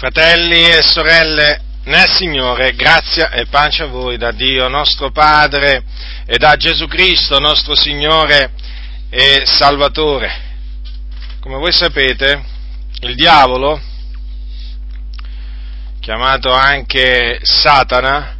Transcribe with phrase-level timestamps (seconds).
[0.00, 5.84] Fratelli e sorelle nel Signore, grazia e pace a voi da Dio nostro Padre
[6.24, 8.52] e da Gesù Cristo nostro Signore
[9.10, 10.30] e Salvatore.
[11.40, 12.42] Come voi sapete,
[13.02, 13.78] il diavolo,
[16.00, 18.36] chiamato anche Satana,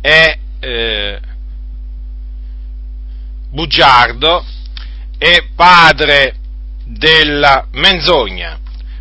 [0.00, 1.20] è eh,
[3.48, 4.44] bugiardo
[5.18, 6.34] e padre
[6.84, 8.59] della menzogna.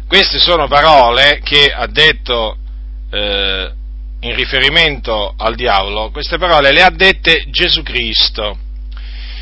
[0.10, 2.58] Queste sono parole che ha detto
[3.12, 3.72] eh,
[4.22, 8.58] in riferimento al diavolo, queste parole le ha dette Gesù Cristo,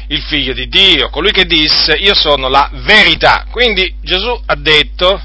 [0.10, 3.46] il figlio di Dio, colui che disse io sono la verità.
[3.50, 5.22] Quindi Gesù ha detto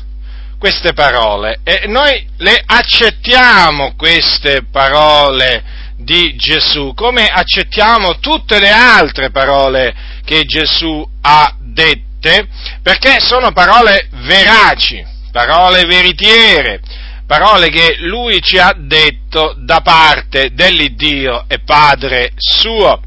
[0.61, 5.65] queste parole e noi le accettiamo queste parole
[5.97, 9.93] di Gesù, come accettiamo tutte le altre parole
[10.25, 12.47] che Gesù ha dette,
[12.81, 16.81] perché sono parole veraci, parole veritiere,
[17.27, 23.01] parole che lui ci ha detto da parte dell'Iddio e Padre suo.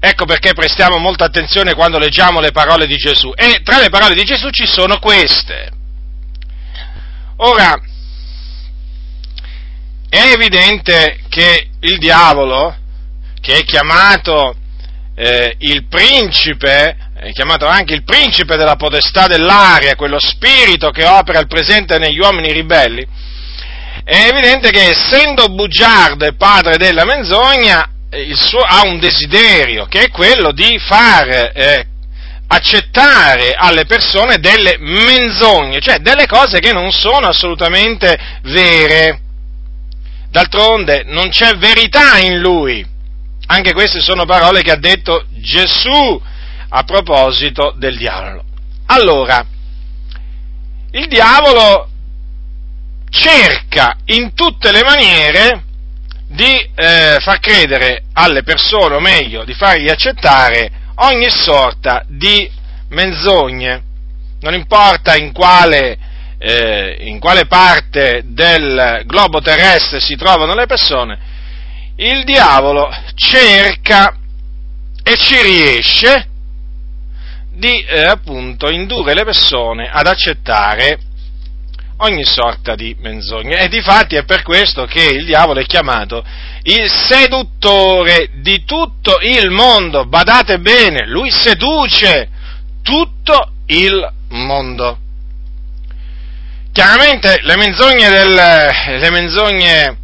[0.00, 3.32] Ecco perché prestiamo molta attenzione quando leggiamo le parole di Gesù.
[3.34, 5.70] E tra le parole di Gesù ci sono queste.
[7.36, 7.74] Ora,
[10.08, 12.76] è evidente che il diavolo,
[13.40, 14.54] che è chiamato
[15.16, 21.38] eh, il principe, è chiamato anche il principe della potestà dell'aria, quello spirito che opera
[21.38, 23.06] il presente negli uomini ribelli,
[24.04, 27.88] è evidente che essendo bugiardo e padre della menzogna,
[28.34, 31.86] suo, ha un desiderio, che è quello di far eh,
[32.48, 39.20] accettare alle persone delle menzogne, cioè delle cose che non sono assolutamente vere.
[40.28, 42.84] D'altronde non c'è verità in lui.
[43.46, 46.20] Anche queste sono parole che ha detto Gesù
[46.76, 48.42] a proposito del diavolo.
[48.86, 49.46] Allora,
[50.90, 51.88] il diavolo
[53.10, 55.62] cerca in tutte le maniere
[56.26, 62.50] di eh, far credere alle persone, o meglio, di fargli accettare ogni sorta di
[62.88, 63.82] menzogne.
[64.40, 65.96] Non importa in quale
[66.38, 71.18] eh, in quale parte del globo terrestre si trovano le persone,
[71.96, 74.16] il diavolo cerca
[75.04, 76.32] e ci riesce
[77.54, 80.98] di eh, appunto indurre le persone ad accettare
[81.98, 83.58] ogni sorta di menzogna.
[83.58, 86.24] E difatti è per questo che il diavolo è chiamato
[86.64, 90.06] il seduttore di tutto il mondo.
[90.06, 92.28] Badate bene, lui seduce
[92.82, 94.98] tutto il mondo.
[96.72, 99.98] Chiaramente le menzogne, del, le menzogne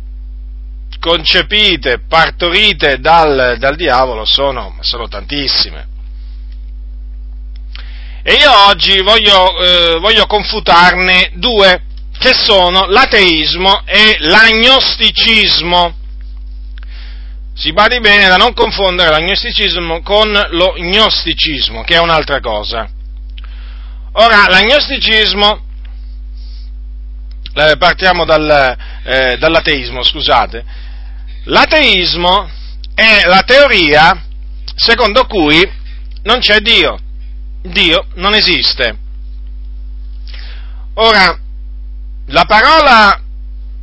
[1.01, 5.89] concepite, partorite dal, dal diavolo sono, sono, tantissime.
[8.23, 11.85] E io oggi voglio, eh, voglio confutarne due,
[12.19, 15.95] che sono l'ateismo e l'agnosticismo.
[17.55, 22.89] Si badi bene da non confondere l'agnosticismo con lo gnosticismo, che è un'altra cosa.
[24.13, 25.65] Ora, l'agnosticismo
[27.55, 30.63] eh, partiamo dal, eh, dall'ateismo, scusate.
[31.45, 32.51] L'ateismo
[32.95, 34.25] è la teoria
[34.75, 35.67] secondo cui
[36.23, 36.99] non c'è Dio,
[37.63, 38.99] Dio non esiste.
[40.95, 41.39] Ora,
[42.27, 43.21] la parola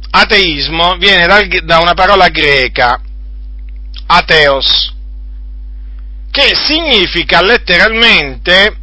[0.10, 1.26] ateismo viene
[1.64, 3.00] da una parola greca,
[4.08, 4.94] ateos,
[6.32, 8.76] che significa letteralmente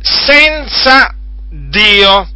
[0.00, 1.14] senza
[1.48, 2.28] Dio.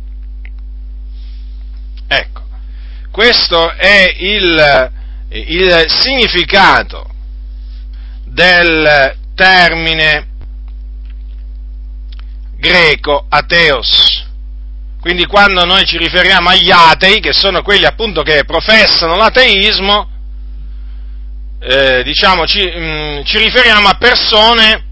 [3.11, 4.93] Questo è il,
[5.31, 7.09] il significato
[8.25, 10.36] del termine
[12.67, 14.25] greco ateos.
[15.01, 20.11] Quindi quando noi ci riferiamo agli atei, che sono quelli appunto che professano l'ateismo,
[21.61, 24.85] eh, diciamo ci, mh, mm, ci riferiamo a persone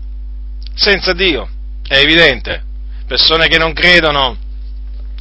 [0.75, 1.49] senza Dio,
[1.87, 2.63] è evidente,
[3.07, 4.37] persone che non credono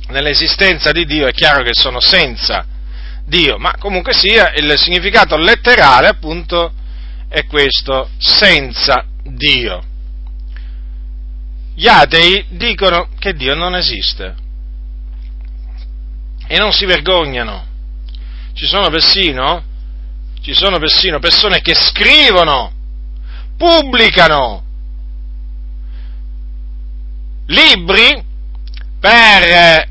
[0.10, 2.66] nell'esistenza di Dio, è chiaro che sono senza
[3.26, 6.72] Dio, ma comunque sia il significato letterale appunto
[7.30, 9.93] è questo, senza Dio.
[11.76, 14.36] Gli atei dicono che Dio non esiste
[16.48, 17.66] e non si vergognano.
[18.54, 19.64] Ci sono persino,
[20.42, 22.72] ci sono persino persone che scrivono,
[23.58, 24.64] pubblicano
[27.48, 28.24] libri
[29.00, 29.90] per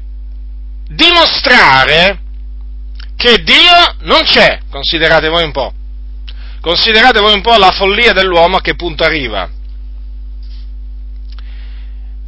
[0.89, 2.21] dimostrare
[3.17, 5.73] che Dio non c'è, considerate voi un po'.
[6.61, 9.51] Considerate voi un po' la follia dell'uomo a che punto arriva.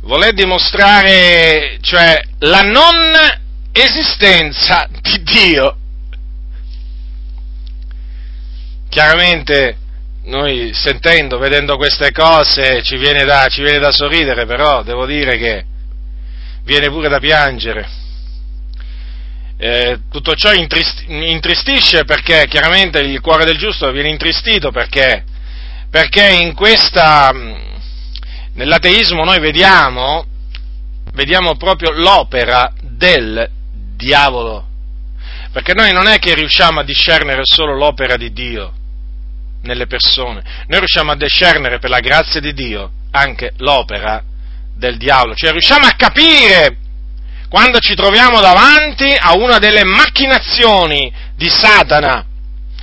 [0.05, 2.95] Voler dimostrare, cioè, la non
[3.73, 5.79] esistenza di Dio.
[8.91, 9.79] Chiaramente
[10.25, 15.39] noi sentendo, vedendo queste cose ci viene, da, ci viene da sorridere, però devo dire
[15.39, 15.65] che
[16.65, 17.89] viene pure da piangere.
[19.57, 25.25] Eh, tutto ciò intrist- intristisce perché chiaramente il cuore del giusto viene intristito perché,
[25.89, 27.33] perché in questa,
[28.55, 30.27] nell'ateismo noi vediamo,
[31.13, 33.49] vediamo proprio l'opera del
[33.97, 34.67] diavolo.
[35.53, 38.73] Perché noi non è che riusciamo a discernere solo l'opera di Dio
[39.63, 44.23] nelle persone, noi riusciamo a discernere per la grazia di Dio anche l'opera
[44.77, 46.79] del diavolo, cioè riusciamo a capire
[47.49, 52.27] quando ci troviamo davanti a una delle macchinazioni di Satana,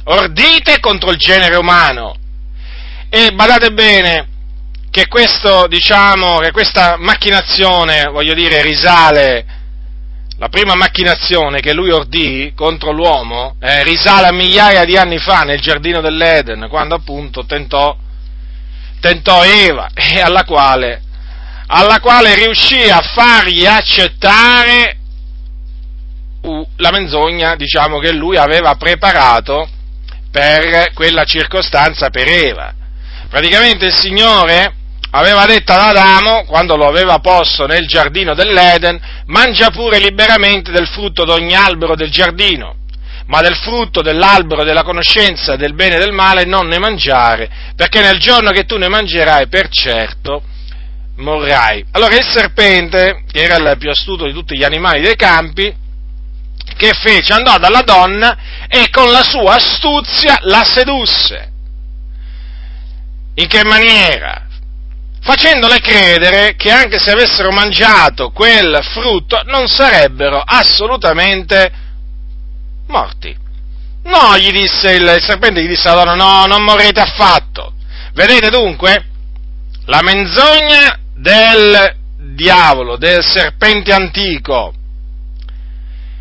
[0.05, 2.15] ordite contro il genere umano.
[3.09, 4.30] E badate bene
[4.91, 9.45] che questo, diciamo, che questa macchinazione, voglio dire, risale
[10.37, 15.43] la prima macchinazione che lui ordì contro l'uomo eh, risale a migliaia di anni fa
[15.43, 17.95] nel giardino dell'Eden, quando appunto tentò,
[18.99, 21.01] tentò Eva e alla quale,
[21.67, 24.97] alla quale riuscì a fargli accettare
[26.75, 29.69] la menzogna, diciamo, che lui aveva preparato
[30.29, 32.73] per quella circostanza per Eva.
[33.29, 34.79] Praticamente il Signore
[35.11, 40.87] aveva detto ad Adamo, quando lo aveva posto nel giardino dell'Eden, mangia pure liberamente del
[40.87, 42.75] frutto di ogni albero del giardino,
[43.27, 48.01] ma del frutto dell'albero della conoscenza del bene e del male non ne mangiare, perché
[48.01, 50.43] nel giorno che tu ne mangerai per certo
[51.17, 51.85] morrai.
[51.91, 55.75] Allora il serpente, che era il più astuto di tutti gli animali dei campi,
[56.77, 57.33] che fece?
[57.33, 58.37] Andò dalla donna
[58.67, 61.49] e con la sua astuzia la sedusse.
[63.35, 64.47] In che maniera?
[65.21, 71.71] Facendole credere che anche se avessero mangiato quel frutto non sarebbero assolutamente
[72.87, 73.37] morti.
[74.03, 77.73] No, gli disse il, serpente, gli disse alla donna, no, non morrete affatto.
[78.13, 79.05] Vedete dunque
[79.85, 81.95] la menzogna del
[82.33, 84.73] diavolo, del serpente antico.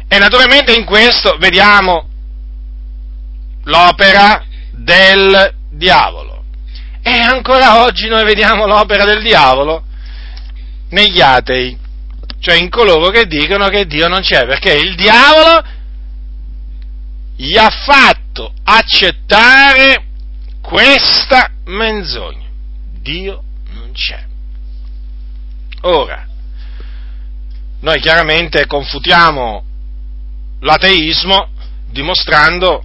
[0.06, 2.06] E naturalmente in questo vediamo
[3.64, 6.39] l'opera del diavolo.
[7.02, 9.84] E ancora oggi noi vediamo l'opera del diavolo
[10.90, 11.78] negli atei,
[12.40, 15.62] cioè in coloro che dicono che Dio non c'è, perché il diavolo
[17.36, 20.04] gli ha fatto accettare
[20.60, 22.48] questa menzogna.
[23.00, 23.42] Dio
[23.72, 24.24] non c'è.
[25.82, 26.26] Ora,
[27.80, 29.64] noi chiaramente confutiamo
[30.60, 31.48] l'ateismo
[31.90, 32.82] dimostrando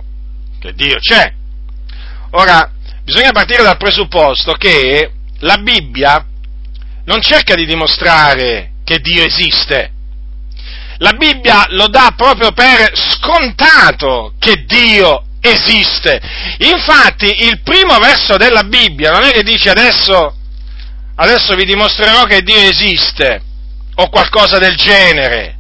[0.60, 1.34] che Dio c'è.
[2.32, 2.72] Ora,
[3.06, 6.26] bisogna partire dal presupposto che la Bibbia
[7.06, 9.92] non cerca di dimostrare che Dio esiste.
[10.98, 16.20] La Bibbia lo dà proprio per scontato che Dio esiste.
[16.60, 20.36] Infatti il primo verso della Bibbia non è che dice adesso,
[21.16, 23.42] adesso vi dimostrerò che Dio esiste
[23.96, 25.58] o qualcosa del genere.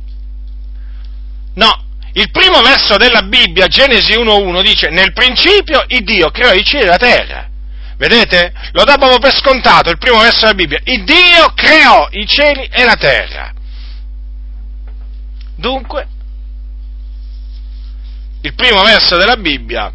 [1.55, 1.84] No,
[2.17, 6.85] il primo verso della Bibbia, Genesi 1.1, dice, nel principio il Dio creò i cieli
[6.85, 7.49] e la terra.
[7.97, 8.53] Vedete?
[8.71, 10.79] Lo dà proprio per scontato il primo verso della Bibbia.
[10.85, 13.53] Il Dio creò i cieli e la terra.
[15.57, 16.07] Dunque,
[18.41, 19.91] il primo verso della Bibbia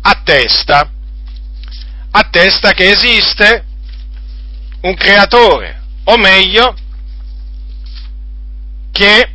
[0.00, 0.88] attesta,
[2.12, 3.64] attesta che esiste
[4.82, 6.76] un creatore, o meglio,
[8.92, 9.32] che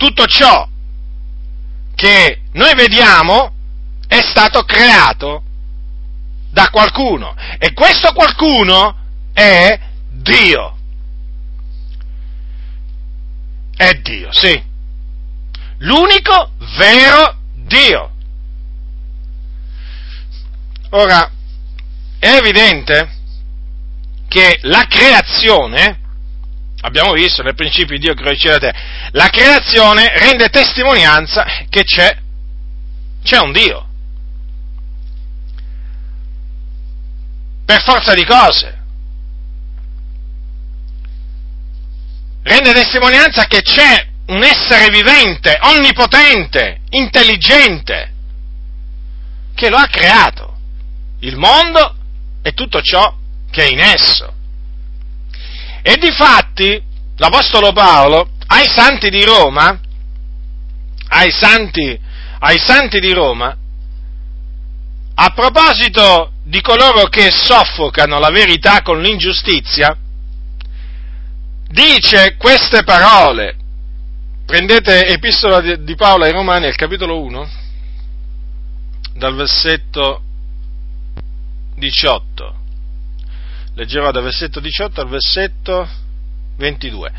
[0.00, 0.66] tutto ciò
[1.94, 3.52] che noi vediamo
[4.08, 5.42] è stato creato
[6.50, 8.96] da qualcuno e questo qualcuno
[9.34, 9.78] è
[10.08, 10.78] Dio.
[13.76, 14.62] È Dio, sì.
[15.80, 18.10] L'unico vero Dio.
[20.92, 21.30] Ora,
[22.18, 23.18] è evidente
[24.28, 25.98] che la creazione
[26.82, 28.78] abbiamo visto nel principio Dio creò il cielo e la terra,
[29.12, 32.16] la creazione rende testimonianza che c'è,
[33.22, 33.86] c'è un Dio.
[37.64, 38.78] Per forza di cose.
[42.42, 48.12] Rende testimonianza che c'è un essere vivente, onnipotente, intelligente,
[49.54, 50.56] che lo ha creato,
[51.20, 51.94] il mondo
[52.42, 53.14] e tutto ciò
[53.50, 54.38] che è in esso.
[55.82, 56.82] E di fatti
[57.16, 59.78] l'Apostolo Paolo ai santi di Roma,
[61.08, 61.98] ai santi,
[62.40, 63.56] ai santi di Roma,
[65.14, 69.96] a proposito di coloro che soffocano la verità con l'ingiustizia,
[71.68, 73.56] dice queste parole
[74.44, 77.50] prendete Epistola di Paolo ai Romani al capitolo 1,
[79.14, 80.22] dal versetto
[81.76, 82.59] 18.
[83.80, 85.88] Leggerò dal versetto 18 al versetto
[86.58, 87.12] 22.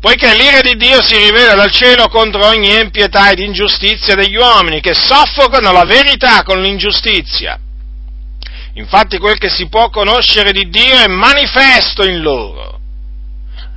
[0.00, 4.80] Poiché l'ira di Dio si rivela dal cielo contro ogni empietà ed ingiustizia degli uomini
[4.80, 7.56] che soffocano la verità con l'ingiustizia.
[8.74, 12.80] Infatti quel che si può conoscere di Dio è manifesto in loro,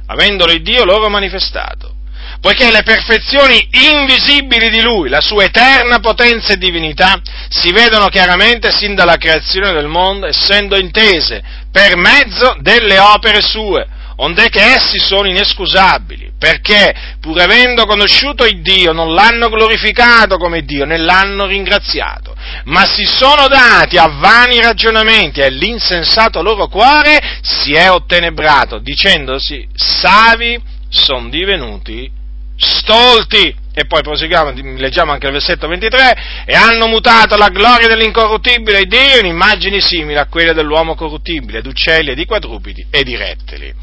[0.07, 1.94] avendolo Dio loro manifestato
[2.39, 8.71] poiché le perfezioni invisibili di Lui, la sua eterna potenza e divinità, si vedono chiaramente
[8.71, 13.87] sin dalla creazione del mondo, essendo intese per mezzo delle opere sue,
[14.17, 20.61] onde che essi sono inescusabili, perché pur avendo conosciuto il Dio non l'hanno glorificato come
[20.61, 27.39] Dio, né l'hanno ringraziato, ma si sono dati a vani ragionamenti e l'insensato loro cuore
[27.41, 30.57] si è ottenebrato, dicendosi savi
[30.89, 32.14] sono divenuti
[32.55, 33.63] stolti.
[33.77, 39.19] E poi proseguiamo, leggiamo anche il versetto 23, e hanno mutato la gloria dell'incorruttibile Dio
[39.19, 43.73] in immagini simili a quelle dell'uomo corruttibile, di uccelli e di quadrupidi e di rettili.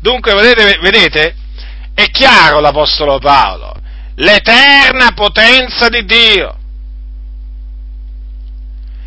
[0.00, 1.34] Dunque, vedete, vedete,
[1.94, 3.74] è chiaro l'Apostolo Paolo,
[4.14, 6.56] l'eterna potenza di Dio,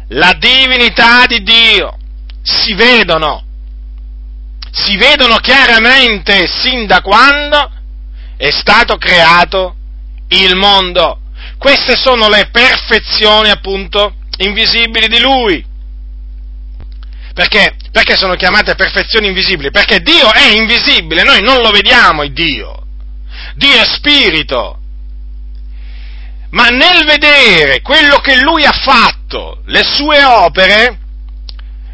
[0.09, 1.97] la divinità di Dio
[2.43, 3.43] si vedono,
[4.71, 7.71] si vedono chiaramente sin da quando
[8.37, 9.75] è stato creato
[10.29, 11.19] il mondo.
[11.57, 15.65] Queste sono le perfezioni, appunto, invisibili di Lui.
[17.33, 17.75] Perché?
[17.91, 19.71] Perché sono chiamate perfezioni invisibili?
[19.71, 22.83] Perché Dio è invisibile, noi non lo vediamo il Dio.
[23.55, 24.79] Dio è spirito.
[26.51, 30.99] Ma nel vedere quello che Lui ha fatto, le sue opere,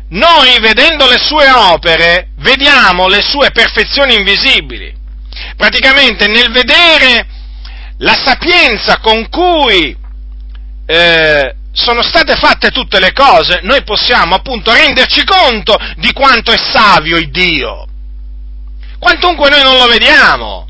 [0.09, 4.99] noi vedendo le sue opere vediamo le sue perfezioni invisibili
[5.55, 7.25] praticamente nel vedere
[7.97, 9.95] la sapienza con cui
[10.85, 16.57] eh, sono state fatte tutte le cose, noi possiamo appunto renderci conto di quanto è
[16.57, 17.87] savio il Dio.
[18.99, 20.67] Quantunque noi non lo vediamo.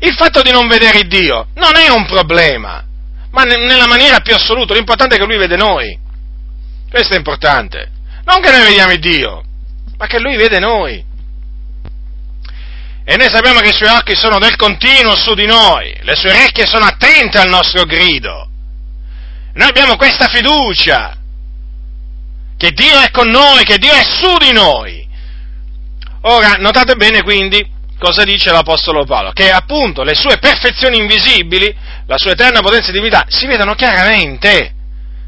[0.00, 2.84] Il fatto di non vedere il Dio non è un problema,
[3.30, 5.98] ma nella maniera più assoluta, l'importante è che Lui vede noi.
[6.90, 7.90] Questo è importante.
[8.24, 9.42] Non che noi vediamo il Dio,
[9.96, 11.04] ma che Lui vede noi.
[13.10, 16.30] E noi sappiamo che i suoi occhi sono del continuo su di noi, le sue
[16.30, 18.48] orecchie sono attente al nostro grido.
[19.52, 21.16] Noi abbiamo questa fiducia,
[22.56, 25.04] che Dio è con noi, che Dio è su di noi.
[26.20, 31.76] Ora, notate bene quindi cosa dice l'Apostolo Paolo, che appunto le sue perfezioni invisibili,
[32.06, 34.72] la sua eterna potenza e divinità, si vedono chiaramente.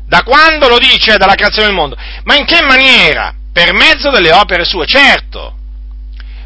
[0.07, 1.17] Da quando lo dice?
[1.17, 1.97] Dalla creazione del mondo.
[2.23, 3.35] Ma in che maniera?
[3.53, 5.57] Per mezzo delle opere sue, certo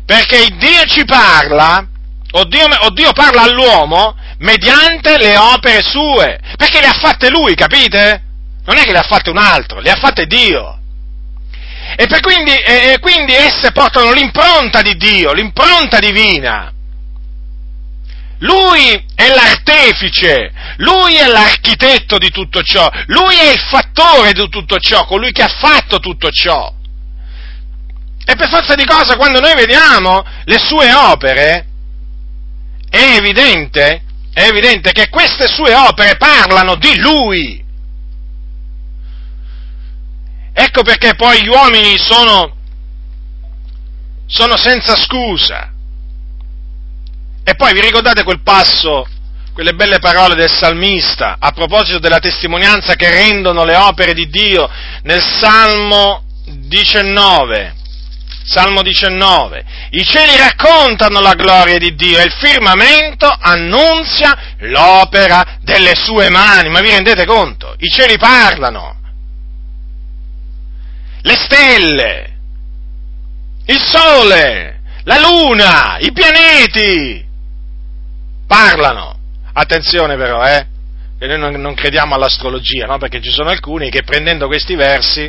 [0.06, 1.84] perché Dio ci parla,
[2.30, 7.54] o Dio, o Dio parla all'uomo mediante le opere sue, perché le ha fatte lui,
[7.54, 8.22] capite?
[8.64, 10.78] Non è che le ha fatte un altro, le ha fatte Dio.
[11.96, 16.72] E per quindi, e quindi esse portano l'impronta di Dio, l'impronta divina.
[18.40, 24.78] Lui è l'artefice, lui è l'architetto di tutto ciò, lui è il fattore di tutto
[24.78, 26.74] ciò, colui che ha fatto tutto ciò.
[28.28, 31.66] E per forza di cosa, quando noi vediamo le sue opere,
[32.90, 34.02] è evidente,
[34.32, 37.64] è evidente che queste sue opere parlano di Lui.
[40.52, 42.56] Ecco perché poi gli uomini sono,
[44.26, 45.70] sono senza scusa.
[47.44, 49.06] E poi vi ricordate quel passo,
[49.52, 54.68] quelle belle parole del salmista a proposito della testimonianza che rendono le opere di Dio
[55.02, 57.75] nel Salmo 19?
[58.46, 59.64] Salmo 19.
[59.90, 66.68] I cieli raccontano la gloria di Dio e il firmamento annunzia l'opera delle sue mani.
[66.68, 67.74] Ma vi rendete conto?
[67.76, 68.94] I cieli parlano.
[71.22, 72.36] Le stelle,
[73.66, 77.26] il sole, la luna, i pianeti
[78.46, 79.18] parlano.
[79.54, 80.66] Attenzione però, eh,
[81.18, 82.98] che noi non, non crediamo all'astrologia, no?
[82.98, 85.28] Perché ci sono alcuni che prendendo questi versi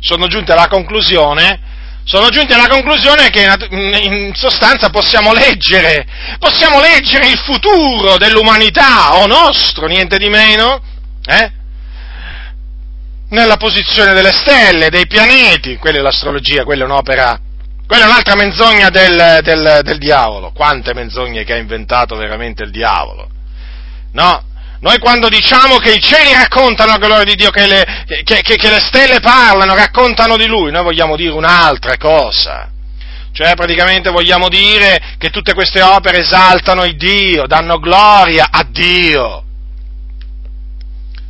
[0.00, 1.71] sono giunti alla conclusione
[2.04, 6.06] sono giunti alla conclusione che in sostanza possiamo leggere,
[6.38, 10.82] possiamo leggere il futuro dell'umanità, o nostro, niente di meno,
[11.24, 11.52] eh?
[13.28, 17.38] nella posizione delle stelle, dei pianeti, quella è l'astrologia, quella è un'opera,
[17.86, 22.70] quella è un'altra menzogna del, del, del diavolo, quante menzogne che ha inventato veramente il
[22.70, 23.28] diavolo,
[24.12, 24.50] no?
[24.82, 28.56] Noi quando diciamo che i cieli raccontano la gloria di Dio, che le, che, che,
[28.56, 32.68] che le stelle parlano, raccontano di Lui, noi vogliamo dire un'altra cosa.
[33.32, 39.44] Cioè praticamente vogliamo dire che tutte queste opere esaltano il Dio, danno gloria a Dio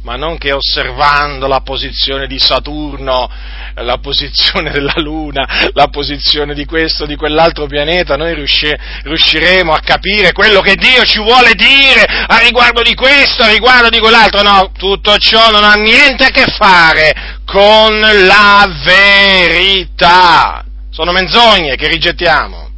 [0.02, 3.30] ma non che osservando la posizione di Saturno,
[3.75, 10.32] la posizione della Luna, la posizione di questo, di quell'altro pianeta, noi riusciremo a capire
[10.32, 14.42] quello che Dio ci vuole dire a riguardo di questo, a riguardo di quell'altro.
[14.42, 20.64] No, tutto ciò non ha niente a che fare con la verità.
[20.90, 22.71] Sono menzogne che rigettiamo.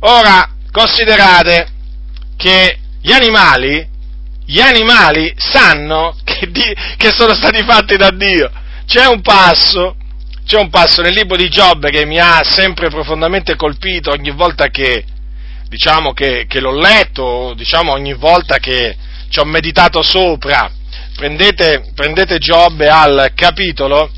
[0.00, 1.68] Ora, considerate
[2.36, 3.94] che gli animali
[4.46, 6.62] gli animali sanno che, di,
[6.96, 8.50] che sono stati fatti da Dio.
[8.86, 9.96] C'è un passo,
[10.46, 14.68] c'è un passo nel libro di Giobbe che mi ha sempre profondamente colpito ogni volta
[14.68, 15.04] che,
[15.68, 18.96] diciamo, che, che l'ho letto, diciamo, ogni volta che
[19.28, 20.70] ci ho meditato sopra.
[21.16, 24.08] Prendete, prendete Giobbe al capitolo,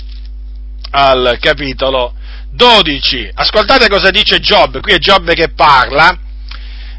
[0.91, 2.13] al capitolo
[2.51, 3.31] 12.
[3.35, 6.15] Ascoltate cosa dice Giobbe, qui è Giobbe che parla,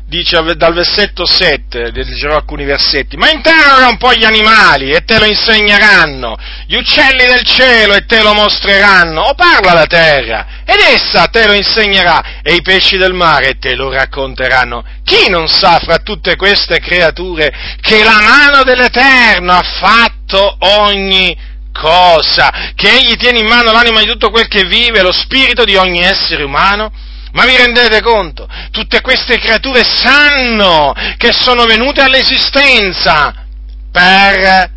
[0.10, 5.20] dice dal versetto 7, leggerò alcuni versetti, ma interroga un po' gli animali e te
[5.20, 6.36] lo insegneranno,
[6.66, 11.46] gli uccelli del cielo e te lo mostreranno, o parla la terra ed essa te
[11.46, 14.84] lo insegnerà e i pesci del mare te lo racconteranno.
[15.04, 21.38] Chi non sa fra tutte queste creature che la mano dell'Eterno ha fatto ogni
[21.72, 25.75] cosa, che egli tiene in mano l'anima di tutto quel che vive, lo spirito di
[25.75, 26.92] ogni essere umano?
[27.32, 28.48] Ma vi rendete conto?
[28.72, 33.46] Tutte queste creature sanno che sono venute all'esistenza
[33.92, 34.72] per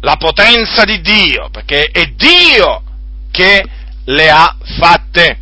[0.00, 2.82] la potenza di Dio, perché è Dio
[3.30, 3.64] che
[4.04, 5.38] le ha fatte.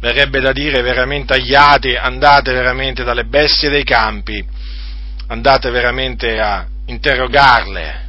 [0.00, 4.44] Verrebbe da dire veramente agliati, andate veramente dalle bestie dei campi,
[5.28, 8.08] andate veramente a interrogarle,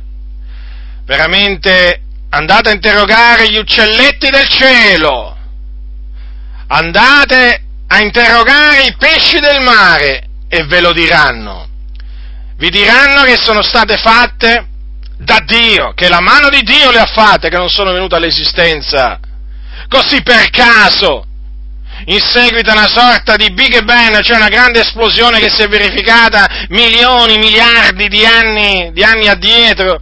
[1.06, 5.38] veramente andate a interrogare gli uccelletti del cielo,
[6.68, 11.68] andate a interrogare i pesci del mare e ve lo diranno.
[12.58, 14.68] Vi diranno che sono state fatte
[15.18, 19.20] da Dio, che la mano di Dio le ha fatte, che non sono venute all'esistenza
[19.88, 21.26] così per caso.
[22.06, 25.68] In seguito a una sorta di Big Bang, cioè una grande esplosione che si è
[25.68, 30.02] verificata milioni, miliardi di anni, di anni addietro,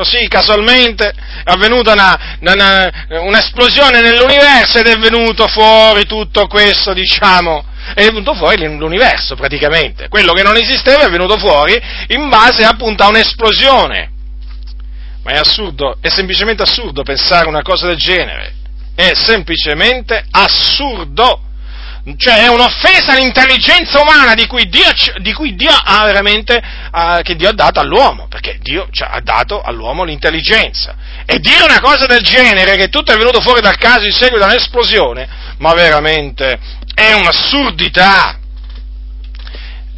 [0.00, 1.08] così casualmente
[1.44, 7.62] è avvenuta una, una, un'esplosione nell'universo ed è venuto fuori tutto questo, diciamo,
[7.94, 10.08] è venuto fuori l'universo praticamente.
[10.08, 14.10] Quello che non esisteva è venuto fuori in base appunto a un'esplosione.
[15.22, 18.54] Ma è assurdo, è semplicemente assurdo pensare una cosa del genere.
[18.94, 21.42] È semplicemente assurdo
[22.16, 26.60] cioè è un'offesa all'intelligenza umana di cui Dio, di cui Dio ha veramente,
[26.92, 30.94] uh, che Dio ha dato all'uomo, perché Dio cioè, ha dato all'uomo l'intelligenza.
[31.26, 34.44] E dire una cosa del genere, che tutto è venuto fuori dal caso in seguito
[34.44, 36.58] a un'esplosione, ma veramente
[36.94, 38.39] è un'assurdità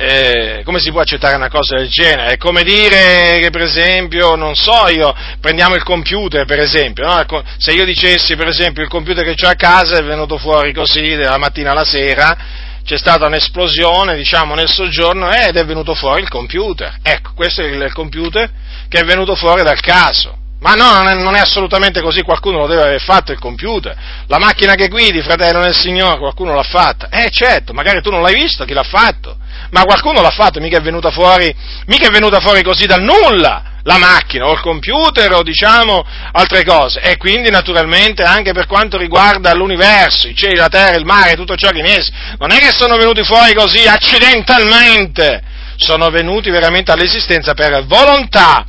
[0.03, 2.33] eh, come si può accettare una cosa del genere?
[2.33, 7.45] È come dire che, per esempio, non so io, prendiamo il computer, per esempio, no?
[7.57, 11.15] se io dicessi, per esempio, il computer che ho a casa è venuto fuori così,
[11.15, 12.37] dalla mattina alla sera,
[12.85, 16.97] c'è stata un'esplosione, diciamo, nel soggiorno ed è venuto fuori il computer.
[17.03, 18.51] Ecco, questo è il computer
[18.89, 20.42] che è venuto fuori dal caso.
[20.63, 23.97] Ma no, non è, non è, assolutamente così, qualcuno lo deve aver fatto il computer.
[24.29, 27.09] La macchina che guidi, fratello nel Signore, qualcuno l'ha fatta.
[27.11, 29.37] Eh certo, magari tu non l'hai visto chi l'ha fatto,
[29.71, 31.53] ma qualcuno l'ha fatto, mica è venuta fuori,
[31.87, 36.63] mica è venuta fuori così dal nulla la macchina o il computer o diciamo altre
[36.63, 37.01] cose.
[37.01, 41.57] E quindi naturalmente anche per quanto riguarda l'universo, i cieli, la terra, il mare, tutto
[41.57, 45.43] ciò che in essi, non è che sono venuti fuori così accidentalmente,
[45.75, 48.65] sono venuti veramente all'esistenza per volontà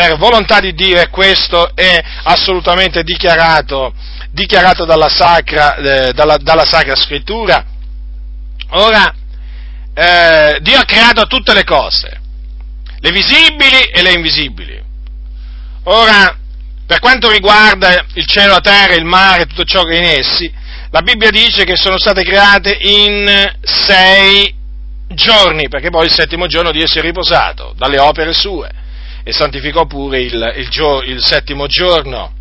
[0.00, 3.92] per volontà di Dio e questo è assolutamente dichiarato,
[4.30, 7.62] dichiarato dalla, sacra, eh, dalla, dalla, Sacra Scrittura.
[8.70, 9.14] Ora,
[9.92, 12.18] eh, Dio ha creato tutte le cose,
[12.98, 14.82] le visibili e le invisibili.
[15.84, 16.34] Ora,
[16.86, 20.50] per quanto riguarda il cielo, la terra, il mare, tutto ciò che è in essi,
[20.92, 24.54] la Bibbia dice che sono state create in sei
[25.08, 28.78] giorni, perché poi il settimo giorno Dio si è riposato dalle opere sue
[29.22, 32.32] e santificò pure il, il, il settimo giorno.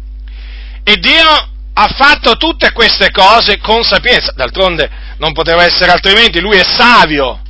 [0.83, 6.57] E Dio ha fatto tutte queste cose con sapienza, d'altronde non poteva essere altrimenti, lui
[6.57, 7.41] è savio,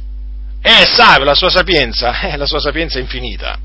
[0.61, 3.57] è savio, la sua sapienza, eh, la sua sapienza è infinita.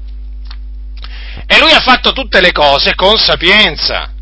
[1.46, 4.12] E lui ha fatto tutte le cose con sapienza.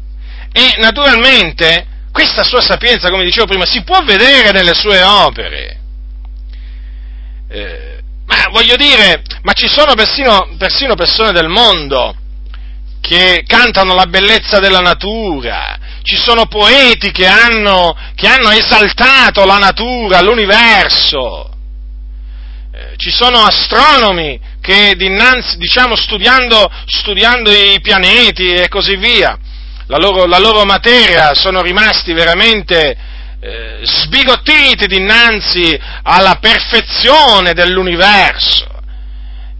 [0.50, 5.80] E naturalmente questa sua sapienza, come dicevo prima, si può vedere nelle sue opere.
[7.48, 7.91] Eh,
[8.26, 12.16] ma voglio dire, ma ci sono persino, persino persone del mondo
[13.00, 19.58] che cantano la bellezza della natura, ci sono poeti che hanno, che hanno esaltato la
[19.58, 21.50] natura, l'universo,
[22.72, 29.36] eh, ci sono astronomi che dinanzi, diciamo, studiando, studiando i pianeti e così via,
[29.86, 32.96] la loro, la loro materia, sono rimasti veramente
[33.44, 38.68] eh, sbigottiti dinanzi alla perfezione dell'universo.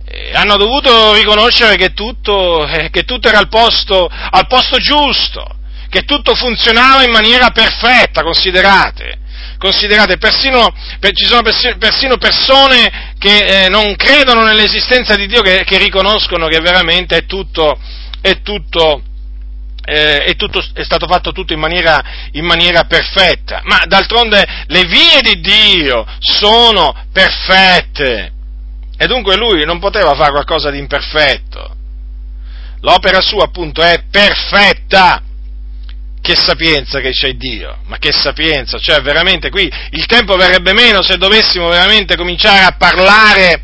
[0.07, 5.45] E hanno dovuto riconoscere che tutto, eh, che tutto era al posto, al posto giusto,
[5.89, 9.19] che tutto funzionava in maniera perfetta, considerate
[9.59, 15.41] considerate, persino, per, ci sono persino, persino persone che eh, non credono nell'esistenza di Dio,
[15.41, 17.79] che, che riconoscono che veramente è tutto,
[18.21, 19.03] è tutto
[19.85, 24.85] eh, è, tutto, è, stato fatto tutto in maniera, in maniera, perfetta, ma d'altronde le
[24.85, 28.33] vie di Dio sono perfette.
[28.97, 31.77] E dunque lui non poteva fare qualcosa di imperfetto.
[32.81, 35.23] L'opera sua appunto è perfetta.
[36.23, 41.03] Che sapienza che c'è Dio, ma che sapienza, cioè veramente qui il tempo verrebbe meno
[41.03, 43.63] se dovessimo veramente cominciare a parlare,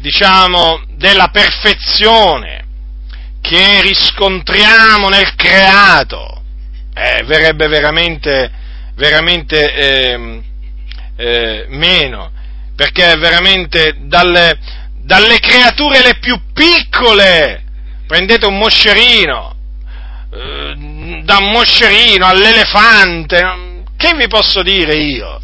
[0.00, 2.61] diciamo, della perfezione
[3.42, 6.42] che riscontriamo nel creato,
[6.94, 8.50] eh, verrebbe veramente,
[8.94, 10.42] veramente eh,
[11.16, 12.30] eh, meno,
[12.76, 14.58] perché veramente dalle,
[15.02, 17.64] dalle, creature le più piccole,
[18.06, 19.56] prendete un moscerino,
[20.32, 25.40] eh, da un moscerino all'elefante, che vi posso dire io?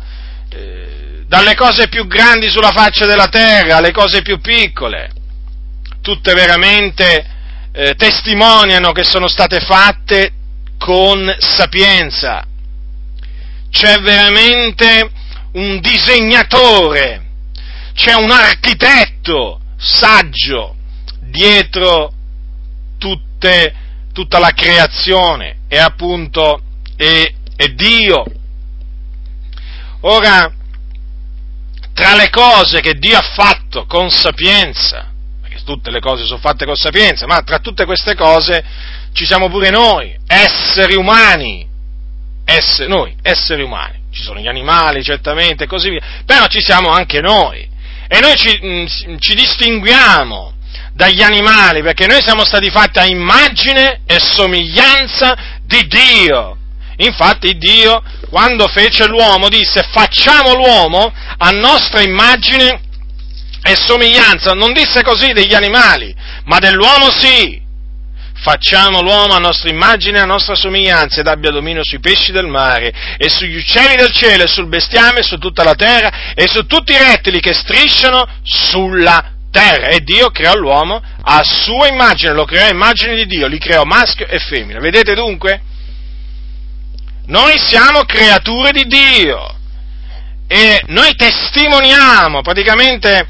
[0.50, 5.10] Eh, dalle cose più grandi sulla faccia della terra alle cose più piccole,
[6.00, 7.36] tutte veramente
[7.78, 10.32] eh, testimoniano che sono state fatte
[10.78, 12.44] con sapienza.
[13.70, 15.08] C'è veramente
[15.52, 17.24] un disegnatore,
[17.94, 20.74] c'è un architetto saggio
[21.20, 22.12] dietro
[22.98, 23.74] tutte,
[24.12, 26.60] tutta la creazione e appunto
[26.96, 28.24] è, è Dio.
[30.00, 30.52] Ora,
[31.92, 35.12] tra le cose che Dio ha fatto con sapienza,
[35.68, 38.64] tutte le cose sono fatte con sapienza, ma tra tutte queste cose
[39.12, 41.66] ci siamo pure noi, esseri umani,
[42.46, 46.88] essere, noi, esseri umani, ci sono gli animali certamente e così via, però ci siamo
[46.88, 47.68] anche noi.
[48.08, 50.54] E noi ci, mm, ci distinguiamo
[50.94, 56.56] dagli animali perché noi siamo stati fatti a immagine e somiglianza di Dio.
[56.96, 62.87] Infatti Dio, quando fece l'uomo, disse facciamo l'uomo a nostra immagine
[63.62, 67.66] e somiglianza, non disse così degli animali, ma dell'uomo sì.
[68.40, 72.46] Facciamo l'uomo a nostra immagine e a nostra somiglianza ed abbia dominio sui pesci del
[72.46, 76.46] mare e sugli uccelli del cielo e sul bestiame e su tutta la terra e
[76.46, 79.88] su tutti i rettili che strisciano sulla terra.
[79.88, 83.82] E Dio creò l'uomo a sua immagine, lo creò a immagine di Dio, li creò
[83.82, 84.78] maschio e femmina.
[84.78, 85.60] Vedete dunque?
[87.26, 89.56] Noi siamo creature di Dio
[90.46, 93.26] e noi testimoniamo praticamente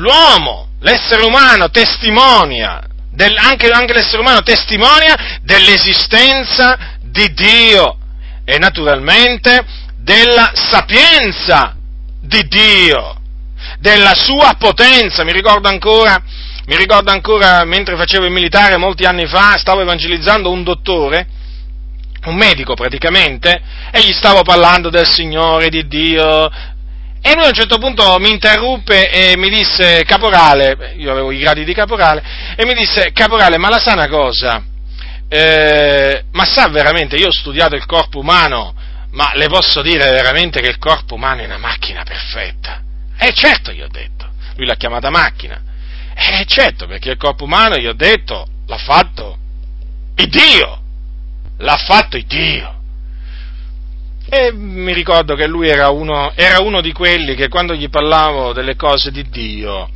[0.00, 2.82] l'uomo, l'essere umano testimonia,
[3.12, 7.98] del, anche, anche l'essere umano testimonia dell'esistenza di Dio
[8.44, 9.64] e naturalmente
[9.98, 11.76] della sapienza
[12.20, 13.16] di Dio,
[13.78, 15.22] della sua potenza.
[15.22, 16.20] Mi ricordo ancora,
[16.66, 21.38] mi ricordo ancora mentre facevo il militare molti anni fa, stavo evangelizzando un dottore
[22.26, 26.50] un medico praticamente, e gli stavo parlando del Signore, di Dio,
[27.22, 31.38] e lui a un certo punto mi interruppe e mi disse, caporale, io avevo i
[31.38, 32.22] gradi di caporale,
[32.56, 34.64] e mi disse, caporale, ma la sa una cosa,
[35.28, 38.74] eh, ma sa veramente, io ho studiato il corpo umano,
[39.12, 42.82] ma le posso dire veramente che il corpo umano è una macchina perfetta?
[43.18, 45.60] Eh certo, gli ho detto, lui l'ha chiamata macchina,
[46.14, 49.36] eh certo, perché il corpo umano, gli ho detto, l'ha fatto
[50.16, 50.80] il Dio,
[51.58, 52.79] l'ha fatto il Dio.
[54.32, 58.52] E mi ricordo che lui era uno, era uno di quelli che quando gli parlavo
[58.52, 59.90] delle cose di Dio,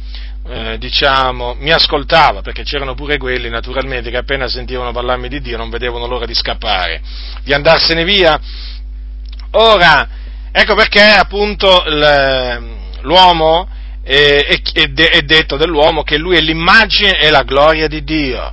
[0.48, 5.56] eh, diciamo, mi ascoltava, perché c'erano pure quelli, naturalmente, che appena sentivano parlarmi di Dio
[5.56, 7.00] non vedevano l'ora di scappare,
[7.44, 8.36] di andarsene via.
[9.52, 10.08] Ora,
[10.50, 11.84] ecco perché appunto
[13.02, 13.68] l'uomo
[14.02, 18.52] è, è, è detto dell'uomo che lui è l'immagine e la gloria di Dio.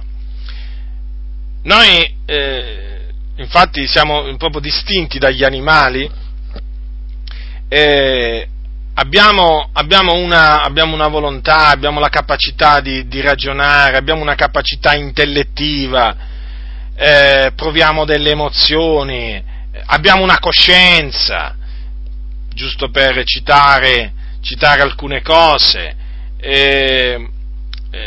[1.63, 2.90] Noi eh,
[3.37, 6.09] infatti siamo proprio distinti dagli animali,
[7.67, 8.47] eh,
[8.95, 14.93] abbiamo, abbiamo, una, abbiamo, una, volontà, abbiamo la capacità di, di ragionare, abbiamo una capacità
[14.93, 16.15] intellettiva,
[16.95, 19.41] eh, proviamo delle emozioni,
[19.85, 21.55] abbiamo una coscienza,
[22.53, 25.95] giusto per citare, citare alcune cose.
[26.37, 27.27] Eh,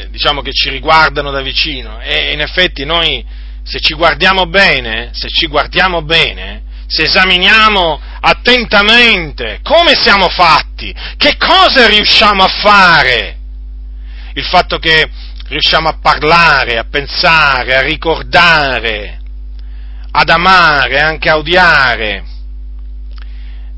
[0.08, 3.22] diciamo che ci riguardano da vicino e in effetti noi
[3.64, 11.37] se ci guardiamo bene, se ci guardiamo bene, se esaminiamo attentamente come siamo fatti, che
[11.38, 13.38] cosa riusciamo a fare,
[14.35, 15.11] il fatto che
[15.48, 19.20] riusciamo a parlare, a pensare, a ricordare,
[20.11, 22.24] ad amare, anche a odiare,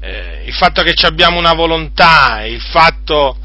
[0.00, 3.38] eh, il fatto che abbiamo una volontà, il fatto,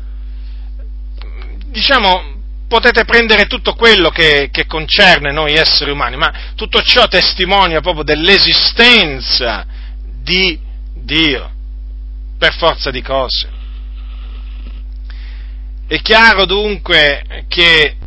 [1.68, 2.31] diciamo,
[2.72, 8.06] potete prendere tutto quello che, che, concerne noi esseri umani, ma tutto ciò testimonia proprio
[8.06, 9.66] dell'esistenza
[10.24, 10.58] di
[10.94, 11.52] Dio,
[12.38, 13.50] per forza di cose.
[15.86, 17.98] È chiaro dunque che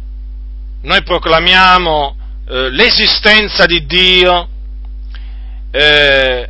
[0.81, 2.16] noi proclamiamo
[2.48, 4.48] eh, l'esistenza di Dio,
[5.72, 6.48] eh,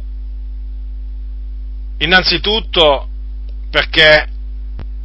[1.98, 3.09] innanzitutto
[3.70, 4.29] perché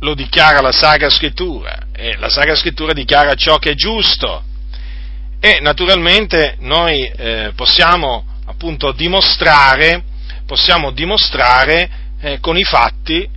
[0.02, 4.42] lo dichiara la Sacra Scrittura e la Sacra Scrittura dichiara ciò che è giusto
[5.42, 10.04] e naturalmente noi eh, possiamo appunto dimostrare,
[10.46, 11.90] possiamo dimostrare
[12.22, 13.28] eh, con i fatti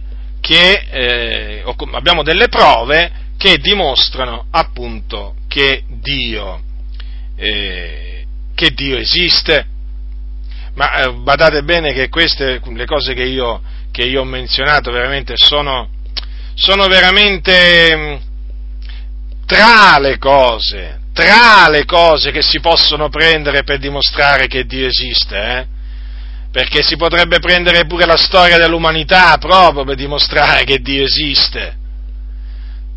[0.41, 6.63] che eh, abbiamo delle prove che dimostrano appunto che Dio,
[7.35, 9.67] eh, che Dio esiste.
[10.75, 15.35] Ma eh, badate bene che queste, le cose che io, che io ho menzionato veramente
[15.37, 15.89] sono,
[16.55, 18.32] sono veramente mm,
[19.47, 25.37] tra le cose, tra le cose che si possono prendere per dimostrare che Dio esiste,
[25.37, 25.67] eh?
[26.51, 31.81] perché si potrebbe prendere pure la storia dell'umanità proprio per dimostrare che Dio esiste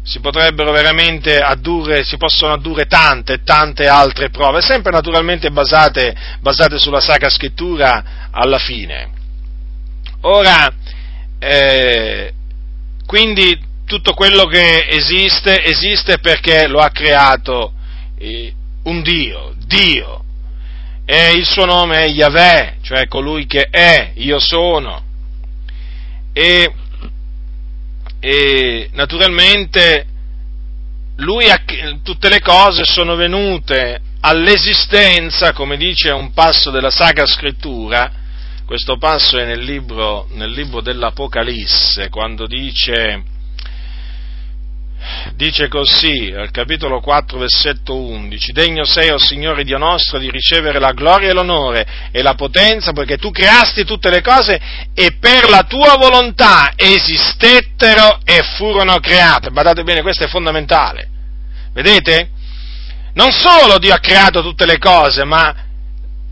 [0.05, 6.77] si potrebbero veramente addurre, si possono addurre tante tante altre prove, sempre naturalmente basate, basate
[6.77, 9.09] sulla Sacra Scrittura alla fine.
[10.21, 10.71] Ora,
[11.39, 12.31] eh,
[13.07, 17.73] quindi tutto quello che esiste, esiste perché lo ha creato
[18.17, 20.23] eh, un Dio, Dio,
[21.05, 25.03] e il suo nome è Yahweh, cioè colui che è, io sono.
[26.33, 26.73] E
[28.25, 30.03] e naturalmente
[31.17, 31.61] lui ha,
[32.01, 38.11] tutte le cose sono venute all'esistenza, come dice un passo della Sacra Scrittura,
[38.65, 43.23] questo passo è nel libro, nel libro dell'Apocalisse, quando dice
[45.35, 50.79] dice così, al capitolo 4, versetto 11, Degno sei, o Signore Dio nostro, di ricevere
[50.79, 54.59] la gloria e l'onore e la potenza, poiché tu creasti tutte le cose
[54.93, 59.51] e per la tua volontà esistettero e furono create.
[59.51, 61.09] Badate bene, questo è fondamentale.
[61.73, 62.29] Vedete?
[63.13, 65.55] Non solo Dio ha creato tutte le cose, ma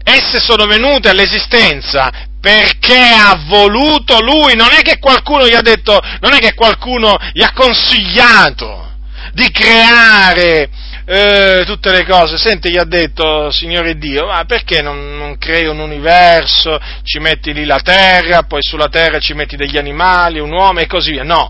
[0.04, 5.98] esse sono venute all'esistenza perché ha voluto lui, non è che qualcuno gli ha detto,
[6.20, 8.96] non è che qualcuno gli ha consigliato
[9.32, 10.70] di creare
[11.06, 12.38] eh, tutte le cose.
[12.38, 17.54] Senti, gli ha detto, Signore Dio, ma perché non, non, crei un universo, ci metti
[17.54, 21.24] lì la terra, poi sulla terra ci metti degli animali, un uomo e così via?
[21.24, 21.50] No.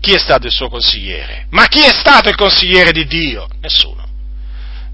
[0.00, 1.46] Chi è stato il suo consigliere?
[1.48, 3.48] Ma chi è stato il consigliere di Dio?
[3.62, 4.06] Nessuno.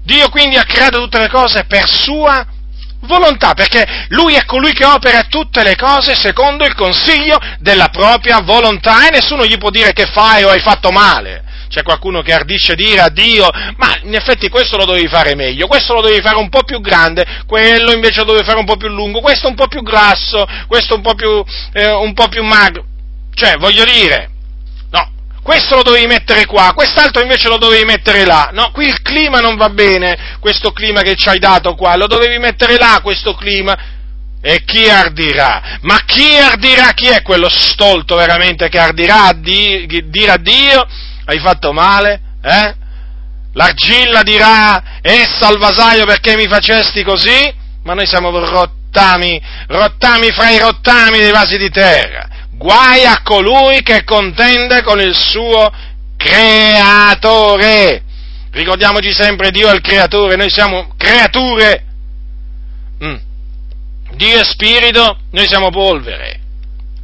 [0.05, 2.59] Dio quindi ha creato tutte le cose per sua
[3.01, 8.41] volontà, perché lui è colui che opera tutte le cose secondo il consiglio della propria
[8.41, 11.43] volontà e nessuno gli può dire che fai o hai fatto male.
[11.69, 15.67] C'è qualcuno che ardisce dire a Dio, ma in effetti questo lo dovevi fare meglio,
[15.67, 18.75] questo lo dovevi fare un po' più grande, quello invece lo dovevi fare un po'
[18.75, 22.43] più lungo, questo un po' più grasso, questo un po' più, eh, un po' più
[22.43, 22.83] magro.
[23.33, 24.29] Cioè, voglio dire,
[25.43, 28.51] questo lo dovevi mettere qua, quest'altro invece lo dovevi mettere là.
[28.53, 32.07] No, qui il clima non va bene, questo clima che ci hai dato qua, lo
[32.07, 33.99] dovevi mettere là, questo clima.
[34.43, 35.79] E chi ardirà?
[35.81, 36.93] Ma chi ardirà?
[36.93, 40.87] Chi è quello stolto veramente che ardirà a di, dire a Dio?
[41.25, 42.21] Hai fatto male?
[42.43, 42.75] Eh?
[43.53, 47.53] L'argilla dirà, essa al vasaio perché mi facesti così?
[47.83, 53.81] Ma noi siamo rottami, rottami fra i rottami dei vasi di terra guai a colui
[53.81, 55.71] che contende con il suo
[56.15, 58.03] creatore.
[58.51, 61.85] Ricordiamoci sempre Dio è il creatore, noi siamo creature.
[63.03, 63.15] Mm.
[64.13, 66.39] Dio è spirito, noi siamo polvere.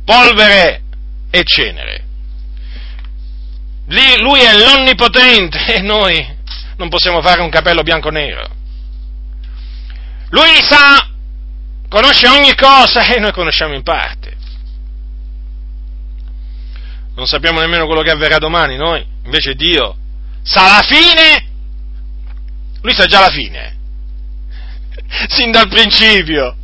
[0.05, 0.83] Polvere
[1.31, 2.05] e cenere.
[3.87, 6.35] Lì, lui è l'onnipotente e noi
[6.75, 8.47] non possiamo fare un capello bianco-nero.
[10.29, 11.09] Lui sa,
[11.89, 14.26] conosce ogni cosa e noi conosciamo in parte
[17.17, 19.97] non sappiamo nemmeno quello che avverrà domani noi, invece Dio
[20.43, 21.47] sa la fine,
[22.81, 23.75] lui sa già la fine,
[25.27, 26.55] sin dal principio.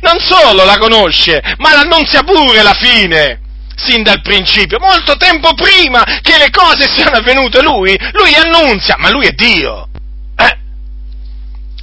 [0.00, 3.40] Non solo la conosce, ma l'annunzia pure la fine,
[3.76, 9.08] sin dal principio, molto tempo prima che le cose siano avvenute lui, lui annunzia, ma
[9.08, 9.88] lui è Dio.
[10.36, 10.58] Eh?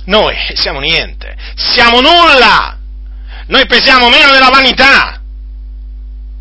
[0.06, 2.78] noi siamo niente, siamo nulla,
[3.48, 5.22] noi pesiamo meno della vanità,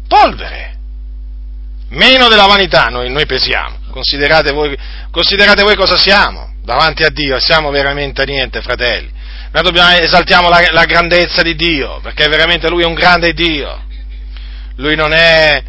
[0.08, 0.77] polvere,
[1.90, 4.76] meno della vanità noi, noi pesiamo, considerate voi,
[5.10, 9.10] considerate voi cosa siamo davanti a Dio, siamo veramente niente, fratelli.
[9.50, 13.84] Noi dobbiamo, esaltiamo la, la grandezza di Dio, perché veramente Lui è un grande Dio.
[14.76, 15.62] Lui non è,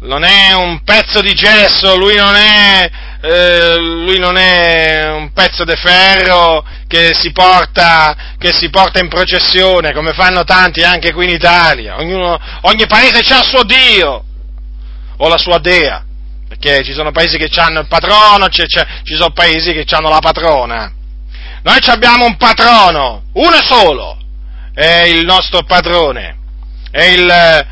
[0.00, 2.90] non è un pezzo di gesso, Lui non è,
[3.22, 9.08] eh, lui non è un pezzo di ferro che si, porta, che si porta in
[9.08, 11.96] processione, come fanno tanti anche qui in Italia.
[11.98, 14.24] Ognuno, ogni paese ha il suo Dio
[15.22, 16.04] o la sua dea
[16.48, 20.08] perché ci sono paesi che hanno il patrono, c'è, c'è, ci sono paesi che hanno
[20.08, 20.92] la patrona.
[21.62, 24.18] Noi abbiamo un patrono, uno solo,
[24.74, 26.36] è il nostro padrone,
[26.90, 27.66] è il eh,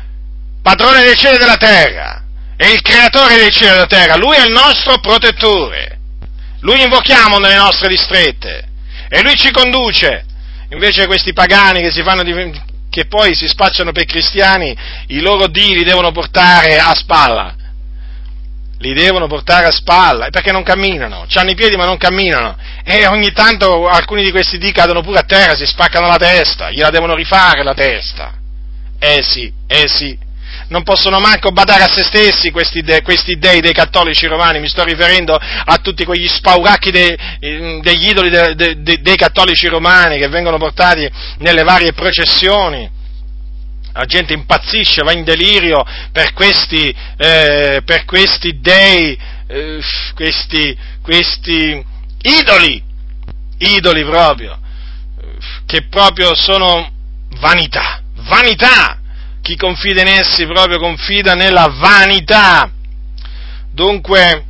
[0.61, 2.23] padrone del cielo e della terra,
[2.55, 5.99] è il creatore del cielo e della terra, lui è il nostro protettore,
[6.61, 8.69] lui invochiamo nelle nostre distrette
[9.09, 10.23] e lui ci conduce.
[10.69, 12.23] Invece questi pagani che si fanno
[12.89, 14.75] che poi si spacciano per cristiani,
[15.07, 17.55] i loro dì li devono portare a spalla.
[18.79, 23.05] Li devono portare a spalla, perché non camminano, hanno i piedi ma non camminano, e
[23.07, 26.89] ogni tanto alcuni di questi dì cadono pure a terra, si spaccano la testa, gliela
[26.89, 28.33] devono rifare la testa.
[28.97, 30.17] Eh sì, eh sì,
[30.69, 34.69] non possono manco badare a se stessi questi, de, questi dei dei cattolici romani, mi
[34.69, 40.27] sto riferendo a tutti quegli spauracchi de, eh, degli idoli de, dei cattolici romani che
[40.27, 42.97] vengono portati nelle varie processioni.
[43.93, 49.81] La gente impazzisce, va in delirio per questi, eh, per questi dei, eh,
[50.13, 51.83] questi, questi
[52.21, 52.81] idoli,
[53.57, 54.57] idoli proprio,
[55.65, 56.89] che proprio sono
[57.39, 58.98] vanità, vanità.
[59.49, 62.69] Chi confida in essi proprio confida nella vanità.
[63.71, 64.45] Dunque,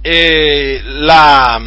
[0.00, 1.60] eh, la,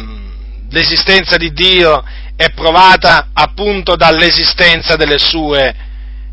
[0.70, 2.02] l'esistenza di Dio
[2.36, 5.74] è provata appunto dall'esistenza delle sue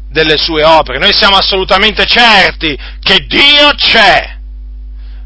[0.10, 0.98] delle sue opere.
[0.98, 4.38] Noi siamo assolutamente certi che Dio c'è.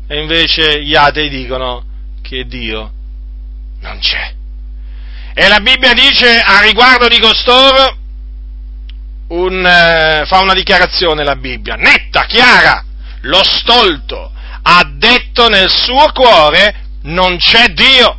[0.08, 1.86] E invece gli atei dicono
[2.24, 2.92] che Dio
[3.82, 4.34] non c'è.
[5.36, 7.98] E la Bibbia dice a riguardo di costoro,
[9.32, 12.84] un, eh, fa una dichiarazione la Bibbia, netta, chiara,
[13.22, 14.32] lo stolto
[14.64, 18.18] ha detto nel suo cuore non c'è Dio.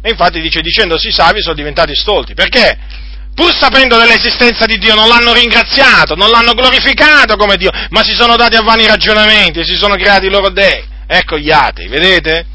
[0.00, 2.34] E infatti dice dicendosi savi sono diventati stolti.
[2.34, 2.78] Perché?
[3.34, 8.12] pur sapendo dell'esistenza di Dio, non l'hanno ringraziato, non l'hanno glorificato come Dio, ma si
[8.12, 10.84] sono dati a vani ragionamenti e si sono creati i loro dei.
[11.06, 12.46] Ecco gli atei, vedete?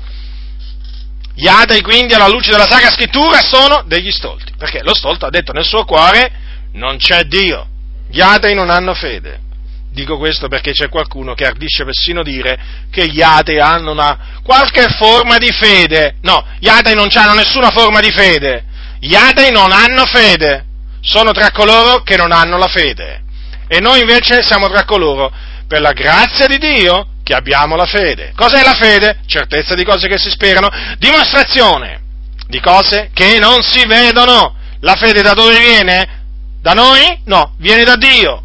[1.36, 5.30] Gli atei quindi alla luce della Sacra Scrittura sono degli stolti, perché lo stolto ha
[5.30, 6.32] detto nel suo cuore
[6.74, 7.68] non c'è Dio.
[8.10, 9.48] Gli atei non hanno fede.
[9.92, 12.58] Dico questo perché c'è qualcuno che ardisce persino dire
[12.92, 16.16] che gli atei hanno una qualche forma di fede.
[16.22, 18.66] No, gli atei non hanno nessuna forma di fede.
[19.00, 20.66] Gli atei non hanno fede
[21.02, 23.24] sono tra coloro che non hanno la fede.
[23.68, 25.32] E noi invece siamo tra coloro,
[25.68, 28.34] per la grazia di Dio, che abbiamo la fede.
[28.36, 29.20] Cos'è la fede?
[29.26, 32.02] Certezza di cose che si sperano, dimostrazione
[32.48, 34.56] di cose che non si vedono.
[34.82, 36.19] La fede da dove viene?
[36.62, 37.22] Da noi?
[37.26, 38.44] No, viene da Dio.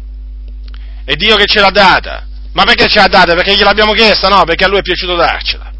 [1.03, 2.25] È Dio che ce l'ha data.
[2.53, 3.35] Ma perché ce l'ha data?
[3.35, 4.29] Perché gliel'abbiamo chiesta?
[4.29, 5.71] No, perché a lui è piaciuto darcela.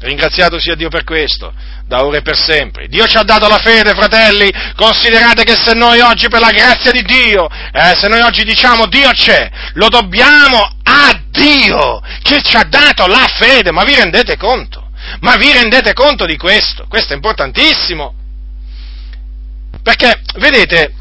[0.00, 1.52] Ringraziato sia Dio per questo
[1.92, 2.88] da ora e per sempre.
[2.88, 6.90] Dio ci ha dato la fede, fratelli, considerate che se noi oggi per la grazia
[6.90, 12.56] di Dio, eh, se noi oggi diciamo Dio c'è, lo dobbiamo a Dio che ci
[12.56, 14.90] ha dato la fede, ma vi rendete conto?
[15.20, 16.86] Ma vi rendete conto di questo?
[16.88, 18.14] Questo è importantissimo.
[19.82, 20.94] Perché, vedete,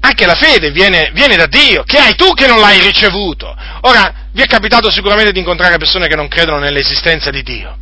[0.00, 3.54] anche la fede viene, viene, da Dio, che hai tu che non l'hai ricevuto.
[3.82, 7.76] Ora, vi è capitato sicuramente di incontrare persone che non credono nell'esistenza di Dio.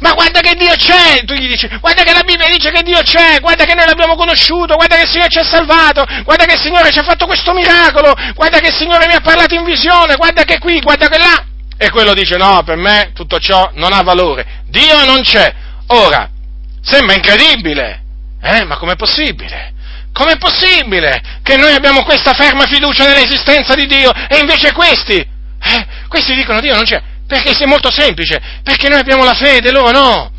[0.00, 1.24] Ma guarda che Dio c'è!
[1.24, 4.14] Tu gli dici, guarda che la Bibbia dice che Dio c'è, guarda che noi l'abbiamo
[4.14, 7.26] conosciuto, guarda che il Signore ci ha salvato, guarda che il Signore ci ha fatto
[7.26, 11.08] questo miracolo, guarda che il Signore mi ha parlato in visione, guarda che qui, guarda
[11.08, 11.44] che là.
[11.76, 14.62] E quello dice, no, per me tutto ciò non ha valore.
[14.68, 15.52] Dio non c'è.
[15.88, 16.30] Ora,
[16.80, 18.02] sembra incredibile,
[18.40, 18.64] eh?
[18.64, 19.72] Ma com'è possibile?
[20.12, 25.86] Com'è possibile che noi abbiamo questa ferma fiducia nell'esistenza di Dio e invece questi, eh,
[26.08, 27.00] questi dicono Dio non c'è?
[27.26, 30.32] Perché è molto semplice, perché noi abbiamo la fede, loro no.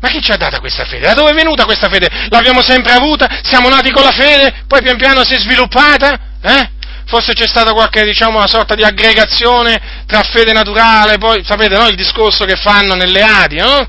[0.00, 1.06] Ma chi ci ha data questa fede?
[1.06, 2.08] Da dove è venuta questa fede?
[2.30, 3.28] L'abbiamo sempre avuta?
[3.42, 4.64] Siamo nati con la fede?
[4.66, 6.18] Poi pian piano si è sviluppata?
[6.42, 6.70] Eh?
[7.04, 11.88] Forse c'è stata qualche, diciamo, una sorta di aggregazione tra fede naturale, poi, sapete, no?
[11.88, 13.86] Il discorso che fanno nelle Adi, no?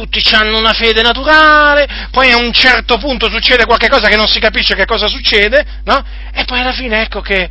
[0.00, 4.40] Tutti hanno una fede naturale, poi a un certo punto succede qualcosa che non si
[4.40, 6.02] capisce che cosa succede, no?
[6.32, 7.50] E poi alla fine ecco che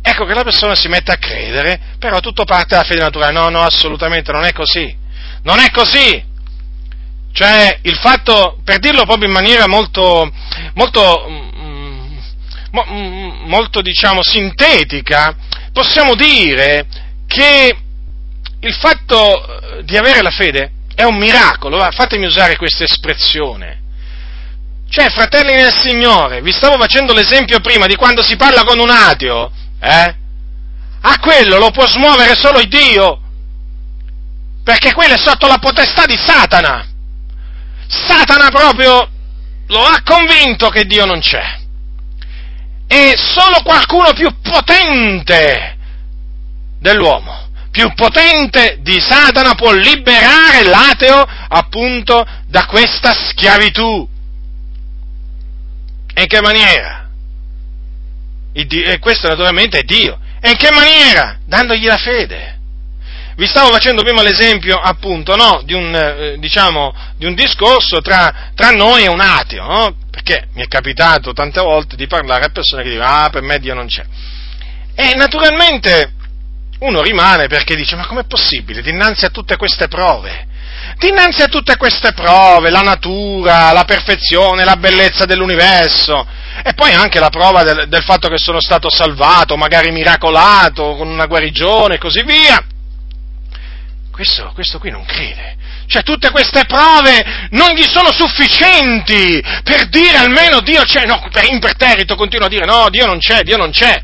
[0.00, 3.32] ecco che la persona si mette a credere, però tutto parte dalla fede naturale.
[3.32, 4.96] No, no, assolutamente non è così.
[5.42, 6.24] Non è così.
[7.32, 10.30] Cioè, il fatto, per dirlo proprio in maniera molto,
[10.74, 12.18] molto, mm,
[12.92, 15.36] mm, molto diciamo, sintetica,
[15.72, 16.86] possiamo dire
[17.26, 17.76] che
[18.60, 23.82] il fatto di avere la fede è un miracolo, fatemi usare questa espressione.
[24.90, 28.90] Cioè, fratelli nel Signore, vi stavo facendo l'esempio prima di quando si parla con un
[28.90, 29.48] ateo,
[29.80, 30.16] eh?
[31.02, 33.20] A quello lo può smuovere solo il Dio,
[34.64, 36.84] perché quello è sotto la potestà di Satana.
[37.86, 39.08] Satana proprio
[39.68, 41.60] lo ha convinto che Dio non c'è.
[42.88, 45.76] E solo qualcuno più potente
[46.80, 54.08] dell'uomo, più potente di Satana può liberare l'ateo appunto da questa schiavitù.
[56.14, 57.06] E in che maniera?
[58.52, 60.18] e questo naturalmente è Dio.
[60.40, 61.38] E in che maniera?
[61.44, 62.56] Dandogli la fede.
[63.36, 68.50] Vi stavo facendo prima l'esempio, appunto, no, di, un, eh, diciamo, di un discorso tra,
[68.56, 69.96] tra, noi e un ateo, no?
[70.10, 73.60] Perché mi è capitato tante volte di parlare a persone che dicono, ah, per me
[73.60, 74.04] Dio non c'è.
[74.96, 76.14] E naturalmente
[76.80, 80.46] uno rimane perché dice, ma com'è possibile dinanzi a tutte queste prove?
[80.96, 86.26] Dinanzi a tutte queste prove, la natura, la perfezione, la bellezza dell'universo,
[86.62, 91.08] e poi anche la prova del, del fatto che sono stato salvato, magari miracolato, con
[91.08, 92.64] una guarigione e così via,
[94.10, 95.56] questo, questo qui non crede.
[95.86, 101.44] Cioè tutte queste prove non gli sono sufficienti per dire almeno Dio c'è, no, per
[101.50, 104.02] imperterrito continua a dire no, Dio non c'è, Dio non c'è.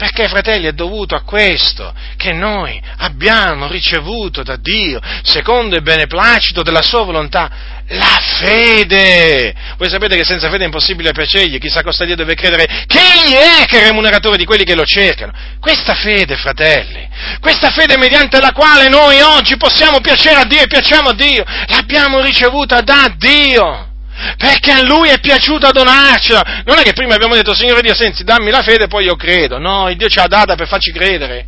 [0.00, 6.62] Perché, fratelli, è dovuto a questo che noi abbiamo ricevuto da Dio, secondo il beneplacito
[6.62, 7.50] della sua volontà,
[7.88, 9.54] la fede.
[9.76, 13.34] Voi sapete che senza fede è impossibile piacergli, chissà cosa Dio deve credere che Egli
[13.34, 15.32] è che è remuneratore di quelli che lo cercano.
[15.60, 17.06] Questa fede, fratelli,
[17.38, 21.44] questa fede mediante la quale noi oggi possiamo piacere a Dio e piacciamo a Dio,
[21.66, 23.89] l'abbiamo ricevuta da Dio
[24.36, 26.62] perché a lui è piaciuto donarcela.
[26.64, 29.16] Non è che prima abbiamo detto, Signore Dio, senti, dammi la fede e poi io
[29.16, 29.58] credo.
[29.58, 31.46] No, il Dio ce l'ha data per farci credere.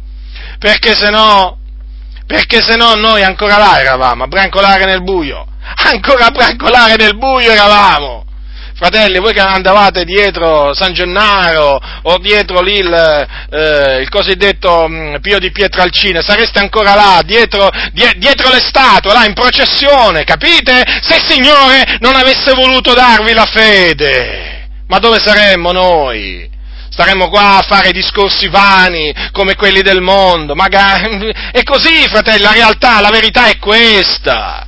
[0.59, 1.59] Perché se no,
[2.27, 5.47] perché se no noi ancora là eravamo, a brancolare nel buio.
[5.85, 8.25] Ancora a brancolare nel buio eravamo.
[8.75, 14.95] Fratelli, voi che andavate dietro San Gennaro o dietro lì il, eh, il cosiddetto mh,
[14.95, 20.25] mm, Pio di Pietralcina, sareste ancora là, dietro, die, dietro le statue, là in processione,
[20.25, 20.83] capite?
[21.03, 26.51] Se il Signore non avesse voluto darvi la fede, ma dove saremmo noi?
[26.89, 31.33] Staremmo qua a fare discorsi vani come quelli del mondo, magari.
[31.51, 34.67] È così, fratelli, la realtà, la verità è questa.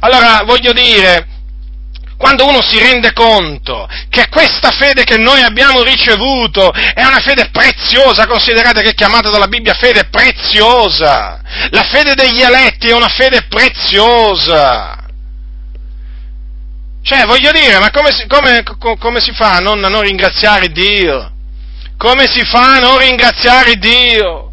[0.00, 1.35] Allora, voglio dire,
[2.16, 7.50] quando uno si rende conto che questa fede che noi abbiamo ricevuto è una fede
[7.50, 11.40] preziosa, considerate che è chiamata dalla Bibbia fede preziosa,
[11.70, 15.04] la fede degli eletti è una fede preziosa.
[17.02, 18.64] Cioè, voglio dire, ma come si, come,
[18.98, 21.30] come si fa a non, a non ringraziare Dio?
[21.96, 24.45] Come si fa a non ringraziare Dio?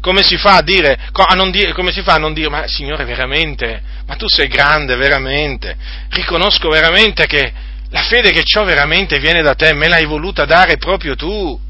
[0.00, 2.66] Come si fa a dire, a non dire, come si fa a non dire, ma
[2.66, 5.76] Signore veramente, ma tu sei grande veramente,
[6.10, 7.52] riconosco veramente che
[7.90, 11.66] la fede che ho veramente viene da te, me l'hai voluta dare proprio tu.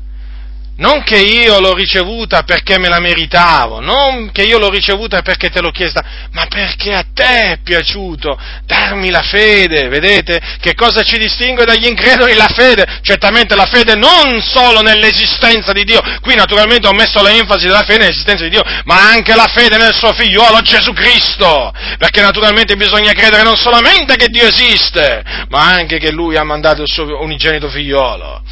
[0.79, 5.51] Non che io l'ho ricevuta perché me la meritavo, non che io l'ho ricevuta perché
[5.51, 10.41] te l'ho chiesta, ma perché a te è piaciuto darmi la fede, vedete?
[10.61, 12.33] Che cosa ci distingue dagli increduli?
[12.35, 17.67] La fede, certamente la fede non solo nell'esistenza di Dio, qui naturalmente ho messo l'enfasi
[17.67, 22.21] della fede nell'esistenza di Dio, ma anche la fede nel suo figliuolo Gesù Cristo, perché
[22.21, 26.89] naturalmente bisogna credere non solamente che Dio esiste, ma anche che Lui ha mandato il
[26.89, 28.43] suo unigenito figliuolo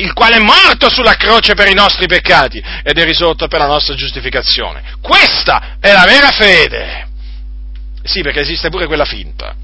[0.00, 3.66] il quale è morto sulla croce per i nostri peccati ed è risorto per la
[3.66, 4.82] nostra giustificazione.
[5.00, 7.06] Questa è la vera fede.
[8.02, 9.54] Sì, perché esiste pure quella finta.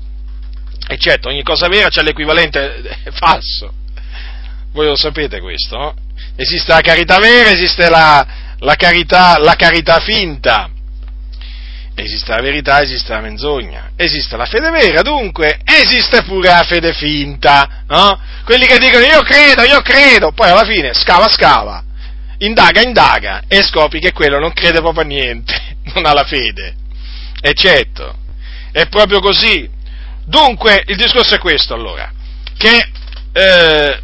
[0.87, 3.73] E certo, ogni cosa vera c'è l'equivalente falso.
[4.73, 5.95] Voi lo sapete questo, no?
[6.37, 8.27] Esiste la carità vera, esiste la,
[8.59, 10.69] la, carità, la carità finta.
[11.97, 16.93] Esiste la verità, esiste la menzogna, esiste la fede vera, dunque esiste pure la fede
[16.93, 18.21] finta, no?
[18.45, 21.85] Quelli che dicono io credo, io credo, poi alla fine scava, scava,
[22.39, 26.75] indaga, indaga e scopri che quello non crede proprio a niente, non ha la fede.
[27.41, 28.17] E certo,
[28.73, 29.71] è proprio così.
[30.25, 32.11] Dunque il discorso è questo allora,
[32.57, 32.89] che
[33.33, 34.01] eh,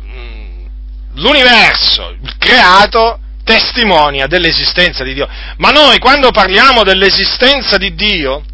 [1.15, 3.19] l'universo, il creato,
[3.51, 5.29] testimonia dell'esistenza di Dio.
[5.57, 8.45] Ma noi quando parliamo dell'esistenza di Dio,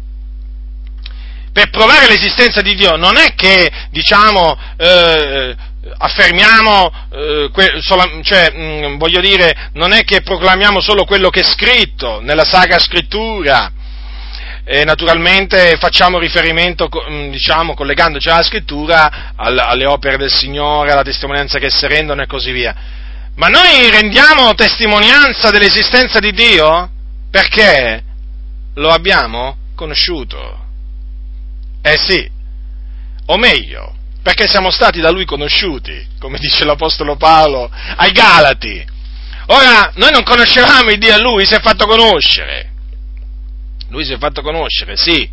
[1.53, 5.55] per provare l'esistenza di Dio non è che diciamo eh,
[5.97, 11.29] affermiamo, eh, que, sola, cioè, mh, mm, voglio dire, non è che proclamiamo solo quello
[11.29, 13.71] che è scritto nella Sacra Scrittura,
[14.65, 21.57] e naturalmente facciamo riferimento, mm, diciamo, collegandoci alla scrittura, alle opere del Signore, alla testimonianza
[21.57, 22.75] che si rendono e così via.
[23.37, 26.89] Ma noi rendiamo testimonianza dell'esistenza di Dio
[27.29, 28.03] perché
[28.73, 30.65] lo abbiamo conosciuto.
[31.83, 32.27] Eh sì,
[33.27, 38.83] o meglio, perché siamo stati da Lui conosciuti, come dice l'Apostolo Paolo ai Galati.
[39.47, 42.71] Ora, noi non conoscevamo il Dio a Lui, si è fatto conoscere.
[43.89, 45.29] Lui si è fatto conoscere, sì.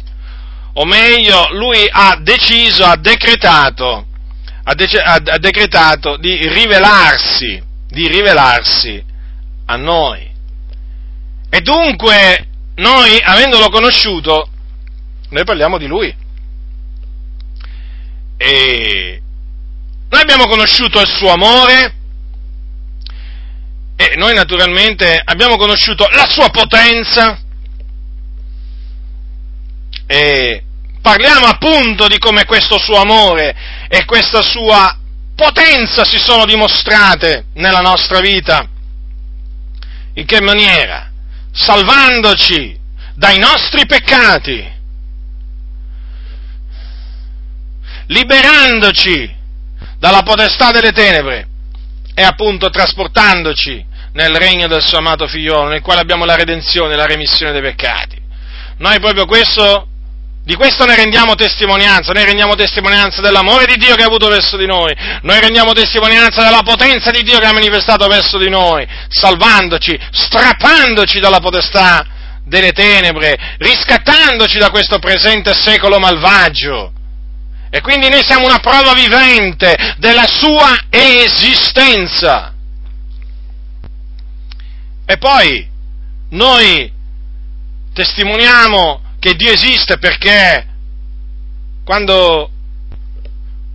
[0.75, 4.07] O meglio, Lui ha deciso, ha decretato,
[4.63, 9.03] ha, dece- ha decretato di rivelarsi, di rivelarsi
[9.67, 10.31] a noi.
[11.49, 14.49] E dunque, noi, avendolo conosciuto,
[15.31, 16.15] noi parliamo di Lui.
[18.37, 19.23] E
[20.11, 21.95] noi abbiamo conosciuto il suo amore
[23.97, 27.39] e noi naturalmente abbiamo conosciuto la sua potenza
[30.07, 30.65] e
[31.01, 33.55] parliamo appunto di come questo suo amore
[33.89, 34.99] e questa sua
[35.35, 38.69] potenza si sono dimostrate nella nostra vita.
[40.15, 41.11] In che maniera?
[41.53, 42.79] Salvandoci
[43.15, 44.73] dai nostri peccati,
[48.07, 49.35] liberandoci
[49.99, 51.49] dalla potestà delle tenebre
[52.15, 57.07] e appunto trasportandoci nel regno del suo amato figliolo, nel quale abbiamo la redenzione la
[57.07, 58.21] remissione dei peccati.
[58.79, 59.89] Noi proprio questo
[60.45, 64.59] di questo ne rendiamo testimonianza, noi rendiamo testimonianza dell'amore di Dio che ha avuto verso
[64.59, 68.87] di noi, noi rendiamo testimonianza della potenza di Dio che ha manifestato verso di noi,
[69.09, 72.07] salvandoci, strappandoci dalla potestà
[72.45, 76.93] delle tenebre, riscattandoci da questo presente secolo malvagio.
[77.71, 82.53] E quindi noi siamo una prova vivente della sua esistenza.
[85.07, 85.67] E poi
[86.29, 86.93] noi
[87.95, 90.67] testimoniamo che Dio esiste perché
[91.83, 92.51] quando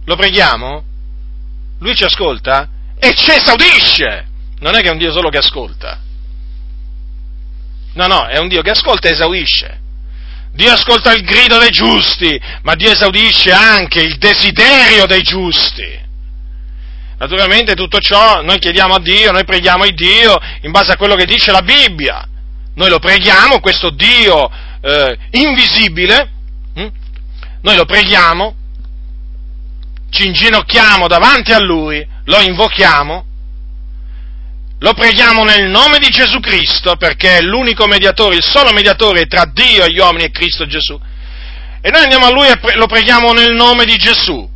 [0.06, 0.84] lo preghiamo,
[1.80, 2.70] Lui ci ascolta
[3.00, 4.28] e ci esaudisce.
[4.60, 6.02] Non è che è un Dio solo che ascolta.
[7.94, 9.80] No, no, è un Dio che ascolta e esaudisce.
[10.52, 16.00] Dio ascolta il grido dei giusti, ma Dio esaudisce anche il desiderio dei giusti.
[17.18, 21.16] Naturalmente tutto ciò noi chiediamo a Dio, noi preghiamo il Dio in base a quello
[21.16, 22.24] che dice la Bibbia.
[22.76, 26.30] Noi lo preghiamo, questo Dio eh, invisibile,
[26.74, 26.88] hm?
[27.62, 28.56] noi lo preghiamo,
[30.10, 33.26] ci inginocchiamo davanti a Lui, lo invochiamo,
[34.80, 39.46] lo preghiamo nel nome di Gesù Cristo perché è l'unico mediatore, il solo mediatore tra
[39.46, 41.00] Dio e gli uomini è Cristo Gesù.
[41.82, 44.48] E noi andiamo a Lui e lo preghiamo nel nome di Gesù.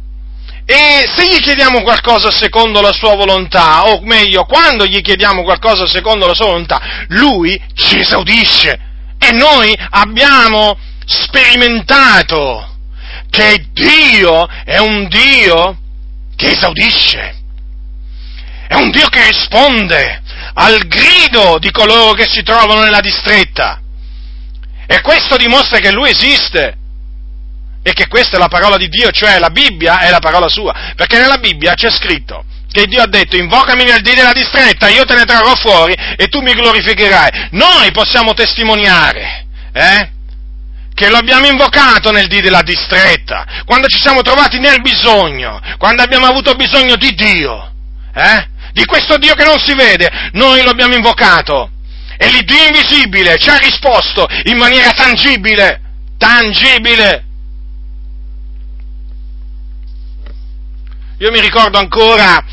[0.65, 5.86] E se gli chiediamo qualcosa secondo la sua volontà, o meglio, quando gli chiediamo qualcosa
[5.86, 8.91] secondo la sua volontà, Lui ci esaudisce
[9.28, 12.78] e noi abbiamo sperimentato
[13.30, 15.78] che Dio è un Dio
[16.36, 17.36] che esaudisce,
[18.67, 20.21] è un Dio che risponde
[20.55, 23.80] al grido di coloro che si trovano nella distretta.
[24.86, 26.78] E questo dimostra che Lui esiste
[27.82, 30.93] e che questa è la parola di Dio, cioè la Bibbia è la parola sua,
[30.95, 35.05] perché nella Bibbia c'è scritto che Dio ha detto invocami nel dì della distretta, io
[35.05, 37.49] te ne trarrò fuori e tu mi glorificherai.
[37.51, 40.11] Noi possiamo testimoniare, eh?
[40.91, 46.01] Che lo abbiamo invocato nel dì della distretta, quando ci siamo trovati nel bisogno, quando
[46.01, 47.71] abbiamo avuto bisogno di Dio,
[48.15, 48.47] eh?
[48.71, 51.69] Di questo Dio che non si vede, noi lo abbiamo invocato.
[52.17, 55.80] E l'Iddio invisibile ci ha risposto in maniera tangibile,
[56.17, 57.26] tangibile.
[61.19, 62.43] Io mi ricordo ancora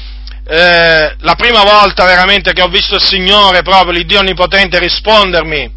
[0.52, 5.72] eh, la prima volta veramente che ho visto il Signore, proprio l'Iddio Onnipotente, rispondermi,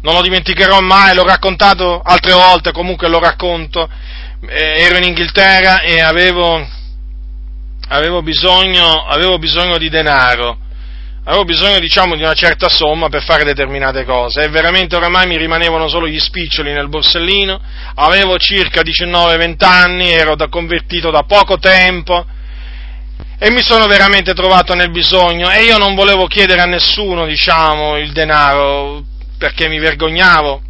[0.00, 3.86] non lo dimenticherò mai, l'ho raccontato altre volte, comunque lo racconto,
[4.48, 6.66] eh, ero in Inghilterra e avevo,
[7.88, 10.56] avevo, bisogno, avevo bisogno di denaro,
[11.24, 14.44] avevo bisogno diciamo di una certa somma per fare determinate cose.
[14.44, 17.60] E veramente oramai mi rimanevano solo gli spiccioli nel borsellino,
[17.96, 22.24] avevo circa 19-20 anni, ero da convertito da poco tempo,
[23.38, 27.96] e mi sono veramente trovato nel bisogno e io non volevo chiedere a nessuno, diciamo,
[27.98, 29.02] il denaro
[29.36, 30.62] perché mi vergognavo.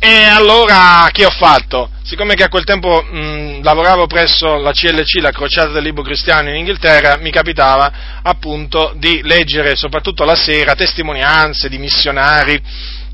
[0.00, 1.90] E allora che ho fatto?
[2.04, 6.50] Siccome che a quel tempo mh, lavoravo presso la CLC, la Crociata del Libro Cristiano
[6.50, 12.62] in Inghilterra, mi capitava appunto di leggere soprattutto la sera testimonianze di missionari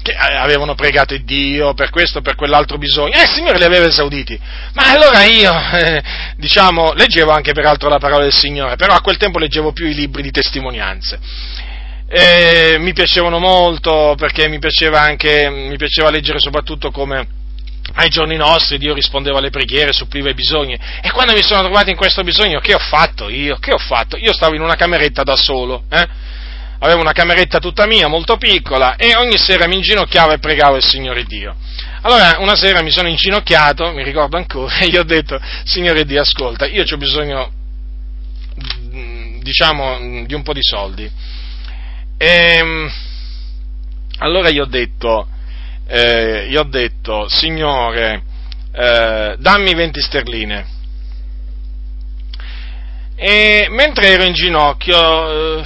[0.05, 3.64] che eh, avevano pregato Dio per questo o per quell'altro bisogno, e il Signore li
[3.64, 4.38] aveva esauditi.
[4.74, 6.02] Ma allora io, eh,
[6.36, 9.94] diciamo, leggevo anche peraltro la parola del Signore, però a quel tempo leggevo più i
[9.94, 11.18] libri di testimonianze.
[12.07, 17.26] eh, mi piacevano molto perché mi piaceva anche, mi piaceva leggere soprattutto come
[17.94, 20.78] ai giorni nostri Dio rispondeva alle preghiere, suppliva i bisogni.
[21.00, 23.57] E quando mi sono trovato in questo bisogno, che ho fatto io?
[23.57, 24.18] Che ho fatto?
[24.18, 26.07] Io stavo in una cameretta da solo, eh?
[26.85, 30.85] Avevo una cameretta tutta mia, molto piccola, e ogni sera mi inginocchiavo e pregavo il
[30.85, 31.57] Signore Dio.
[32.03, 36.20] Allora, una sera mi sono inginocchiato, mi ricordo ancora, e gli ho detto, Signore Dio,
[36.20, 37.51] ascolta, io ho bisogno,
[39.41, 41.11] diciamo, di un po' di soldi.
[42.18, 42.26] E,
[42.59, 42.93] ehm,
[44.18, 45.26] allora gli ho detto,
[45.87, 48.22] eh, gli ho detto, Signore,
[48.72, 50.66] eh, dammi 20 sterline.
[53.16, 55.64] E mentre ero in ginocchio eh,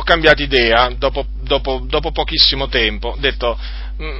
[0.00, 3.58] ho cambiato idea, dopo, dopo, dopo, pochissimo tempo, ho detto,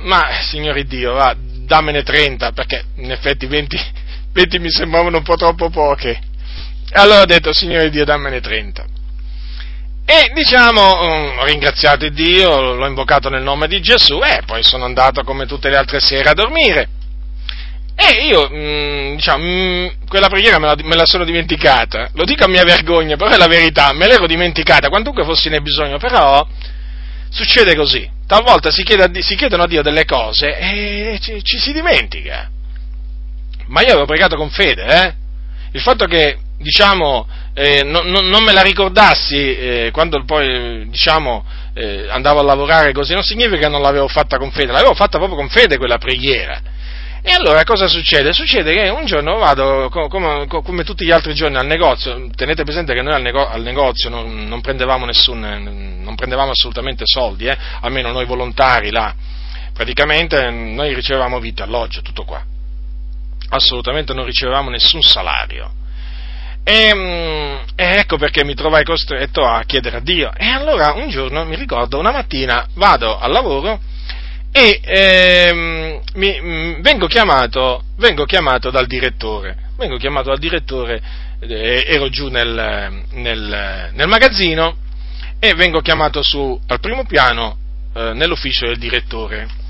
[0.03, 3.81] ma Signore Dio, va, dammene 30, perché in effetti 20,
[4.33, 6.21] 20 mi sembravano un po' troppo poche.
[6.93, 8.85] Allora ho detto, Signore Dio, dammene 30.
[10.05, 14.85] E diciamo, mm, ho ringraziato Dio, l'ho invocato nel nome di Gesù e poi sono
[14.85, 16.89] andato come tutte le altre sere a dormire.
[18.03, 22.45] E io, mm, diciamo, mm, quella preghiera me la, me la, sono dimenticata, lo dico
[22.45, 26.47] a mia vergogna, però è la verità, me l'ero dimenticata, quantunque fossi ne bisogno, però
[27.29, 31.75] succede così, talvolta si, chiede, si chiedono a Dio delle cose e ci, ci, si
[31.75, 32.51] dimentica.
[33.67, 35.15] Ma io avevo pregato con fede, eh?
[35.73, 41.45] Il fatto che, diciamo, eh, non, non, me la ricordassi eh, quando poi diciamo,
[41.75, 45.19] eh, andavo a lavorare così, non significa che non l'avevo fatta con fede, l'avevo fatta
[45.19, 46.79] proprio con fede quella preghiera.
[47.23, 48.33] E allora cosa succede?
[48.33, 52.95] Succede che un giorno vado come, come tutti gli altri giorni al negozio, tenete presente
[52.95, 57.57] che noi al, nego, al negozio non, non, prendevamo nessun, non, prendevamo assolutamente soldi, eh?
[57.81, 59.15] almeno noi volontari là,
[59.75, 62.43] praticamente noi ricevevamo vitto, alloggio, tutto qua,
[63.51, 65.73] assolutamente non ricevevamo nessun salario.
[66.65, 70.33] E, mm, e, ecco perché mi trovai costretto a chiedere a Dio.
[70.35, 73.81] E allora un giorno mi ricordo, una mattina vado al lavoro
[74.53, 79.69] e ehm, mi, mm, vengo, chiamato, vengo, chiamato, dal direttore.
[79.77, 81.01] Vengo chiamato dal direttore,
[81.41, 84.77] eh, ero giù nel, nel, nel, magazzino
[85.39, 87.57] e vengo chiamato su al primo piano
[87.95, 89.61] eh, nell'ufficio del direttore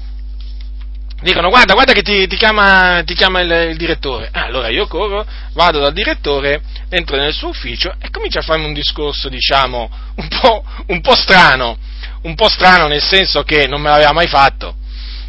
[1.22, 4.30] dicono guarda, guarda che ti, ti chiama, ti chiama il, il, direttore.
[4.32, 8.64] Ah, allora io corro, vado dal direttore, entro nel suo ufficio e comincio a farmi
[8.64, 11.76] un discorso, diciamo, un po', un po' strano,
[12.22, 14.74] un po' strano nel senso che non me l'aveva mai fatto.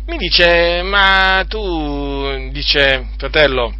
[0.07, 3.73] Mi dice, ma tu, dice, fratello,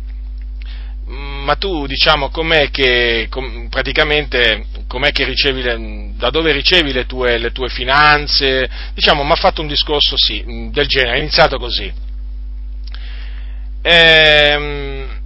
[1.07, 7.05] ma tu, diciamo, com'è che, com, praticamente, com'è che ricevi, le, da dove ricevi le
[7.05, 8.70] tue, le tue finanze?
[8.93, 11.91] Diciamo, mi ha fatto un discorso, sì, del genere, è iniziato così.
[13.82, 13.91] E,
[14.51, 15.20] ehm,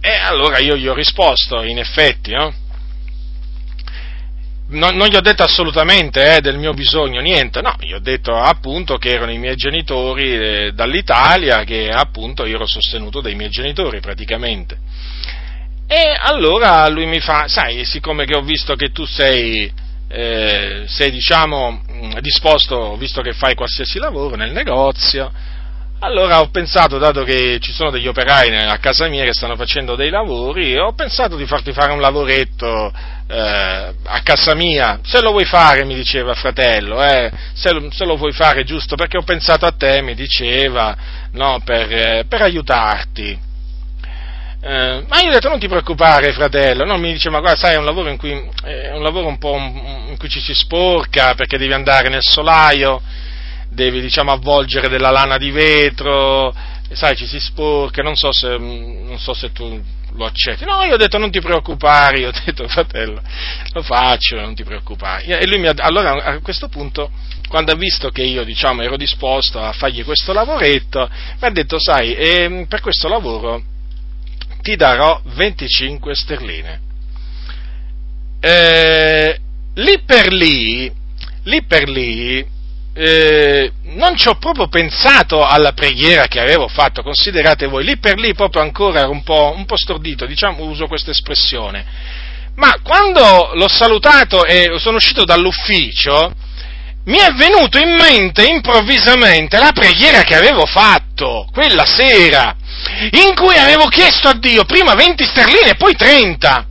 [0.00, 2.52] e allora io gli ho risposto, in effetti, no?
[4.70, 8.34] Non, non, gli ho detto assolutamente eh, del mio bisogno, niente, no, gli ho detto
[8.34, 13.50] appunto che erano i miei genitori eh, dall'Italia, che appunto io ero sostenuto dai miei
[13.50, 14.78] genitori praticamente.
[15.86, 19.72] E allora lui mi fa, sai, siccome che ho visto che tu sei,
[20.08, 21.82] eh, sei diciamo,
[22.20, 25.32] disposto, visto che fai qualsiasi lavoro nel negozio,
[26.00, 29.96] allora ho pensato, dato che ci sono degli operai a casa mia che stanno facendo
[29.96, 32.90] dei lavori, ho pensato di farti fare un lavoretto
[33.28, 35.00] eh, a casa mia.
[35.02, 38.96] Se lo vuoi fare, mi diceva fratello, eh, se, lo, se, lo, vuoi fare giusto
[38.96, 40.96] perché ho pensato a te, mi diceva,
[41.32, 43.48] no, per, eh, per aiutarti.
[44.62, 47.74] Eh, ma io ho detto non ti preoccupare fratello, no, mi dice ma guarda sai
[47.74, 48.30] è un lavoro in cui,
[48.62, 53.00] è un lavoro un po' in cui ci si sporca perché devi andare nel solaio,
[53.70, 56.54] devi diciamo, avvolgere della lana di vetro,
[56.92, 59.80] sai, ci si sporca, non so, se, non so se tu
[60.14, 60.64] lo accetti.
[60.64, 63.22] No, io ho detto non ti preoccupare, io ho detto fratello,
[63.72, 65.24] lo faccio, non ti preoccupare.
[65.24, 67.10] E lui mi ha, allora a questo punto,
[67.48, 71.78] quando ha visto che io diciamo, ero disposto a fargli questo lavoretto, mi ha detto,
[71.78, 73.62] sai, eh, per questo lavoro
[74.62, 76.80] ti darò 25 sterline.
[78.40, 79.38] Eh,
[79.74, 80.90] lì per lì,
[81.44, 82.44] lì per lì,
[82.92, 88.18] eh, non ci ho proprio pensato alla preghiera che avevo fatto, considerate voi, lì per
[88.18, 91.84] lì proprio ancora ero un po', un po stordito, diciamo, uso questa espressione,
[92.56, 96.32] ma quando l'ho salutato e sono uscito dall'ufficio,
[97.04, 102.54] mi è venuto in mente improvvisamente la preghiera che avevo fatto quella sera,
[103.12, 106.66] in cui avevo chiesto a Dio prima 20 sterline e poi 30.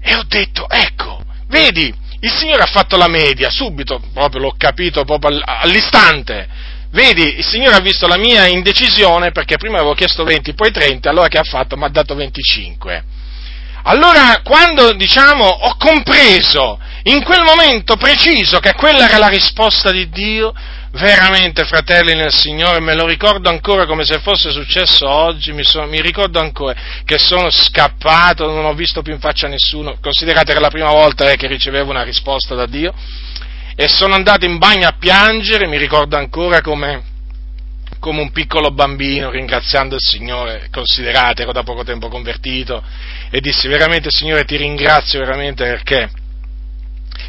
[0.00, 1.92] E ho detto, ecco, vedi,
[2.26, 6.48] il Signore ha fatto la media, subito, proprio l'ho capito proprio all'istante.
[6.90, 11.08] Vedi, il Signore ha visto la mia indecisione perché prima avevo chiesto 20, poi 30,
[11.08, 11.76] allora che ha fatto?
[11.76, 13.04] Mi ha dato 25.
[13.84, 20.08] Allora, quando, diciamo, ho compreso in quel momento preciso che quella era la risposta di
[20.08, 20.52] Dio,
[20.96, 25.84] veramente fratelli nel Signore, me lo ricordo ancora come se fosse successo oggi, mi, so,
[25.86, 26.74] mi, ricordo ancora
[27.04, 30.90] che sono scappato, non ho visto più in faccia nessuno, considerate che era la prima
[30.90, 32.94] volta eh, che ricevevo una risposta da Dio,
[33.76, 37.14] e sono andato in bagno a piangere, mi ricordo ancora come
[37.98, 42.82] come un piccolo bambino ringraziando il Signore, considerate, ero da poco tempo convertito
[43.30, 46.08] e dissi veramente Signore ti ringrazio veramente perché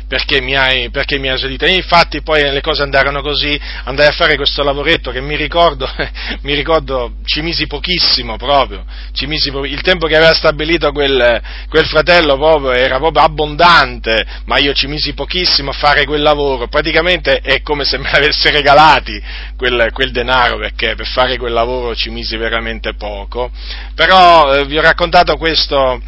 [0.07, 1.65] perché mi hai, perché mi hai esaudito.
[1.65, 5.87] E infatti poi le cose andarono così, andai a fare questo lavoretto che mi ricordo,
[6.41, 8.85] mi ricordo ci misi pochissimo proprio,
[9.25, 14.73] misi, il tempo che aveva stabilito quel, quel fratello proprio era proprio abbondante, ma io
[14.73, 19.21] ci misi pochissimo a fare quel lavoro, praticamente è come se me l'avesse regalati
[19.57, 23.51] quel, quel denaro perché per fare quel lavoro ci misi veramente poco,
[23.93, 25.99] però eh, vi ho raccontato questa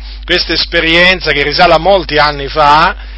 [0.53, 3.17] esperienza che risale a molti anni fa,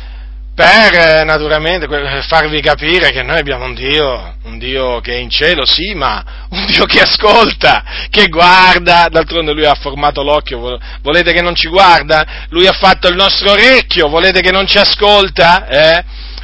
[0.53, 1.87] per eh, naturalmente
[2.27, 6.23] farvi capire che noi abbiamo un Dio, un Dio che è in cielo, sì, ma
[6.49, 11.69] un Dio che ascolta, che guarda, d'altronde Lui ha formato l'occhio, volete che non ci
[11.69, 12.47] guarda?
[12.49, 15.67] Lui ha fatto il nostro orecchio, volete che non ci ascolta?
[15.67, 16.03] Eh?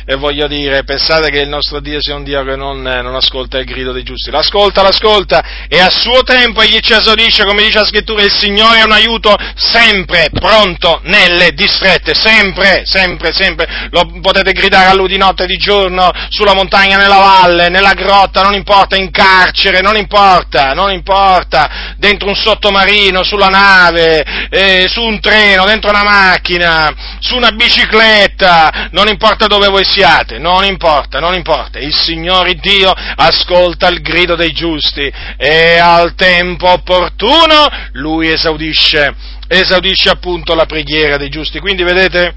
[0.10, 3.58] E voglio dire, pensate che il nostro Dio sia un Dio che non, non, ascolta
[3.58, 7.80] il grido dei giusti, l'ascolta, l'ascolta e a suo tempo egli ci esaudisce, come dice
[7.80, 14.10] la scrittura, il Signore è un aiuto sempre pronto nelle distrette, sempre, sempre, sempre, lo
[14.22, 18.44] potete gridare a lui di notte e di giorno, sulla montagna, nella valle, nella grotta,
[18.44, 25.02] non importa, in carcere, non importa, non importa, dentro un sottomarino, sulla nave, eh, su
[25.02, 30.64] un treno, dentro una macchina, su una bicicletta, non importa dove voi siete, siate, non
[30.64, 37.68] importa, non importa, il Signore Dio ascolta il grido dei giusti e al tempo opportuno
[37.94, 39.16] Lui esaudisce,
[39.48, 41.60] esaudisce appunto la preghiera dei giusti.
[41.60, 42.32] Quindi vedete,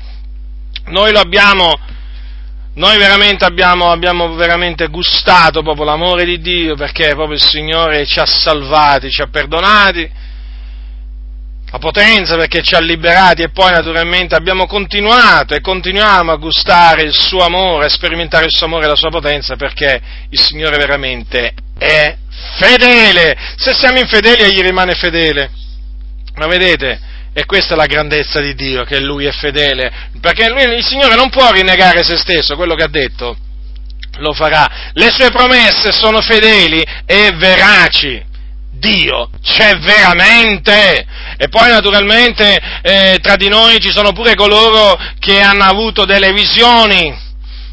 [0.86, 1.78] noi lo abbiamo,
[2.76, 8.20] noi veramente abbiamo, abbiamo, veramente gustato proprio l'amore di Dio perché proprio il Signore ci
[8.20, 10.28] ha salvati, ci ha perdonati
[11.70, 17.02] la potenza perché ci ha liberati e poi naturalmente abbiamo continuato e continuiamo a gustare
[17.02, 20.00] il suo amore, a sperimentare il suo amore e la sua potenza perché
[20.30, 22.16] il Signore veramente è
[22.58, 23.36] fedele.
[23.56, 25.50] Se siamo infedeli egli rimane fedele.
[26.34, 27.00] Ma vedete,
[27.32, 31.14] e questa è la grandezza di Dio, che Lui è fedele, perché lui, il Signore
[31.14, 33.36] non può rinnegare se stesso, quello che ha detto
[34.18, 34.90] lo farà.
[34.92, 38.22] Le sue promesse sono fedeli e veraci.
[38.80, 41.06] Dio c'è veramente.
[41.36, 46.32] E poi naturalmente eh, tra di noi ci sono pure coloro che hanno avuto delle
[46.32, 47.16] visioni.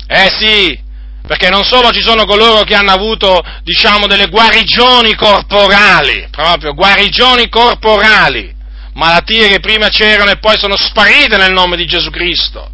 [0.08, 0.80] Eh sì,
[1.28, 7.49] perché non solo ci sono coloro che hanno avuto, diciamo, delle guarigioni corporali, proprio guarigioni
[7.49, 8.53] corporali,
[8.93, 12.72] malattie che prima c'erano e poi sono sparite nel nome di Gesù Cristo,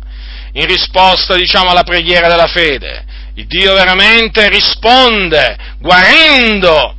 [0.54, 3.06] in risposta, diciamo, alla preghiera della fede.
[3.36, 6.96] Il Dio veramente risponde guarendo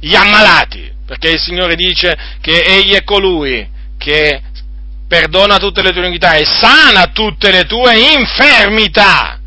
[0.00, 3.68] gli ammalati, perché il Signore dice che Egli è colui
[3.98, 4.42] che
[5.08, 9.40] perdona tutte le tue iniquità e sana tutte le tue infermità.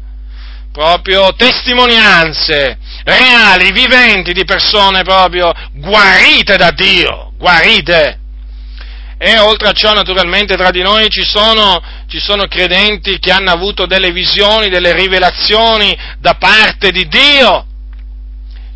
[0.72, 8.20] Proprio testimonianze reali, viventi di persone proprio guarite da Dio, guarite.
[9.18, 13.52] E oltre a ciò, naturalmente, tra di noi ci sono, ci sono, credenti che hanno
[13.52, 17.68] avuto delle visioni, delle rivelazioni da parte di Dio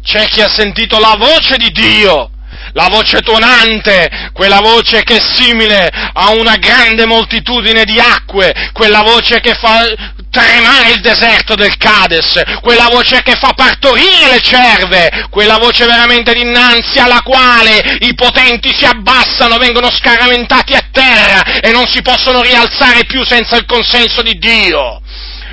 [0.06, 2.30] c'è chi ha sentito la voce di Dio,
[2.74, 9.02] la voce tuonante, quella voce che è simile a una grande moltitudine di acque, quella
[9.02, 9.84] voce che fa
[10.30, 16.34] tremare il deserto del Cades, quella voce che fa partorire le cerve, quella voce veramente
[16.34, 22.42] dinanzi alla quale i potenti si abbassano, vengono scaramentati a terra e non si possono
[22.42, 25.02] rialzare più senza il consenso di Dio,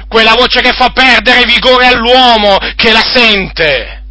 [0.08, 4.01] quella voce che fa perdere vigore all'uomo che la sente.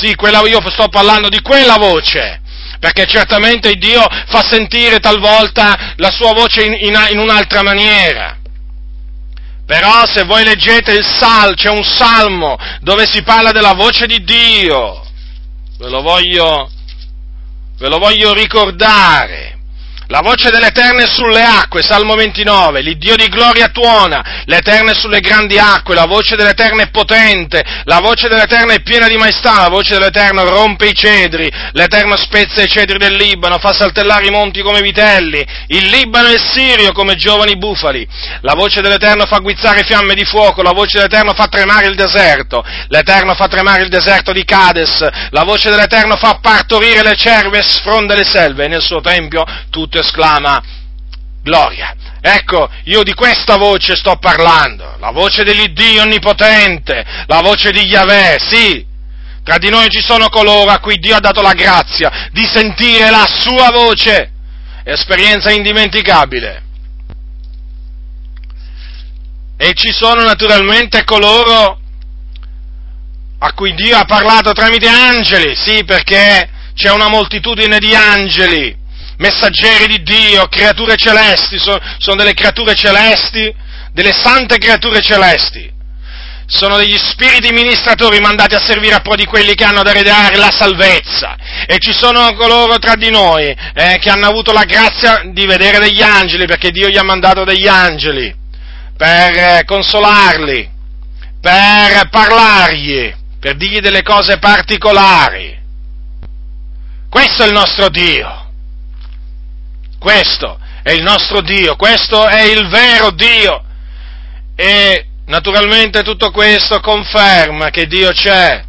[0.00, 2.40] Sì, quella, io sto parlando di quella voce,
[2.78, 8.38] perché certamente Dio fa sentire talvolta la sua voce in, in, in un'altra maniera.
[9.66, 14.24] Però se voi leggete il Sal, c'è un salmo dove si parla della voce di
[14.24, 15.06] Dio,
[15.76, 16.70] ve lo voglio,
[17.76, 19.59] ve lo voglio ricordare.
[20.10, 25.20] La voce dell'Eterno è sulle acque, Salmo 29, l'Iddio di gloria tuona, l'Eterno è sulle
[25.20, 29.68] grandi acque, la voce dell'Eterno è potente, la voce dell'Eterno è piena di maestà, la
[29.68, 34.62] voce dell'Eterno rompe i cedri, l'Eterno spezza i cedri del Libano, fa saltellare i monti
[34.62, 38.04] come vitelli, il Libano e il Sirio come giovani bufali,
[38.40, 42.64] la voce dell'Eterno fa guizzare fiamme di fuoco, la voce dell'Eterno fa tremare il deserto,
[42.88, 47.62] l'Eterno fa tremare il deserto di Cades, la voce dell'Eterno fa partorire le cerve e
[47.62, 50.62] sfronda le selve, e nel suo tempio tutto esclama
[51.42, 51.94] gloria.
[52.20, 58.36] Ecco, io di questa voce sto parlando, la voce dell'Iddio onnipotente, la voce di Yahweh,
[58.38, 58.86] sì.
[59.42, 63.10] Tra di noi ci sono coloro a cui Dio ha dato la grazia di sentire
[63.10, 64.32] la sua voce,
[64.84, 66.62] esperienza indimenticabile.
[69.56, 71.78] E ci sono naturalmente coloro
[73.38, 78.79] a cui Dio ha parlato tramite angeli, sì, perché c'è una moltitudine di angeli
[79.20, 83.54] messaggeri di Dio, creature celesti, sono, sono delle creature celesti,
[83.92, 85.78] delle sante creature celesti.
[86.46, 90.36] Sono degli spiriti ministratori mandati a servire a pro di quelli che hanno da redare
[90.36, 91.36] la salvezza.
[91.64, 95.78] E ci sono coloro tra di noi eh, che hanno avuto la grazia di vedere
[95.78, 98.34] degli angeli, perché Dio gli ha mandato degli angeli
[98.96, 100.68] per eh, consolarli,
[101.40, 105.56] per parlargli, per dirgli delle cose particolari.
[107.08, 108.39] Questo è il nostro Dio.
[110.00, 113.62] Questo è il nostro Dio, questo è il vero Dio.
[114.56, 118.64] E naturalmente tutto questo conferma che Dio c'è.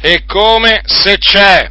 [0.00, 1.68] E come se c'è.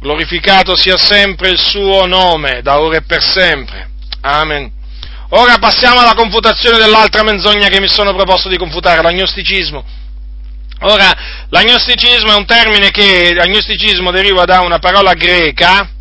[0.00, 3.90] Glorificato sia sempre il suo nome, da ora e per sempre.
[4.22, 4.72] Amen.
[5.30, 9.84] Ora passiamo alla confutazione dell'altra menzogna che mi sono proposto di confutare, l'agnosticismo.
[10.80, 11.12] Ora,
[11.50, 15.93] l'agnosticismo è un termine che, l'agnosticismo deriva da una parola greca,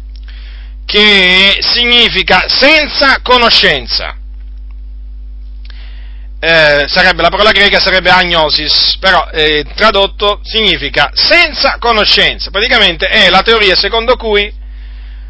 [0.86, 4.18] che significa senza conoscenza.
[6.40, 12.52] Eh, sarebbe, la parola greca sarebbe agnosis, però eh, tradotto significa senza conoscenza.
[12.52, 14.54] Praticamente è la teoria secondo cui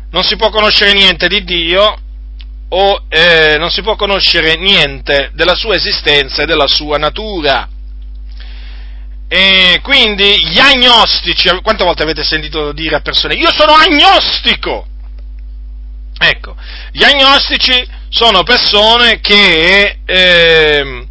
[0.09, 1.97] non si può conoscere niente di Dio
[2.69, 7.69] o eh, non si può conoscere niente della sua esistenza e della sua natura.
[9.27, 14.87] E quindi gli agnostici, quante volte avete sentito dire a persone, io sono agnostico?
[16.25, 16.55] Ecco,
[16.91, 21.07] gli agnostici sono persone che eh,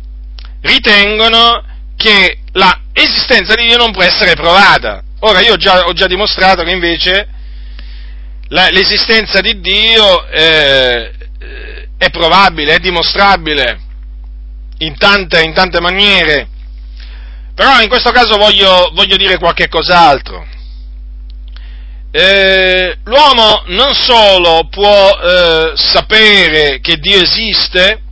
[0.62, 1.62] ritengono
[1.96, 5.02] che la esistenza di Dio non può essere provata.
[5.20, 7.28] Ora, io ho già, ho già dimostrato che invece
[8.48, 11.12] la, l'esistenza di Dio eh,
[11.98, 13.80] è provabile, è dimostrabile
[14.78, 16.48] in tante, in tante maniere.
[17.54, 20.46] Però in questo caso voglio, voglio dire qualche cos'altro
[22.14, 28.02] eh, l'uomo non solo può eh, sapere che Dio esiste,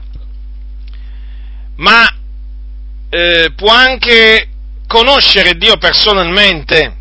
[1.76, 2.10] ma
[3.10, 4.48] eh, può anche
[4.86, 6.96] conoscere Dio personalmente.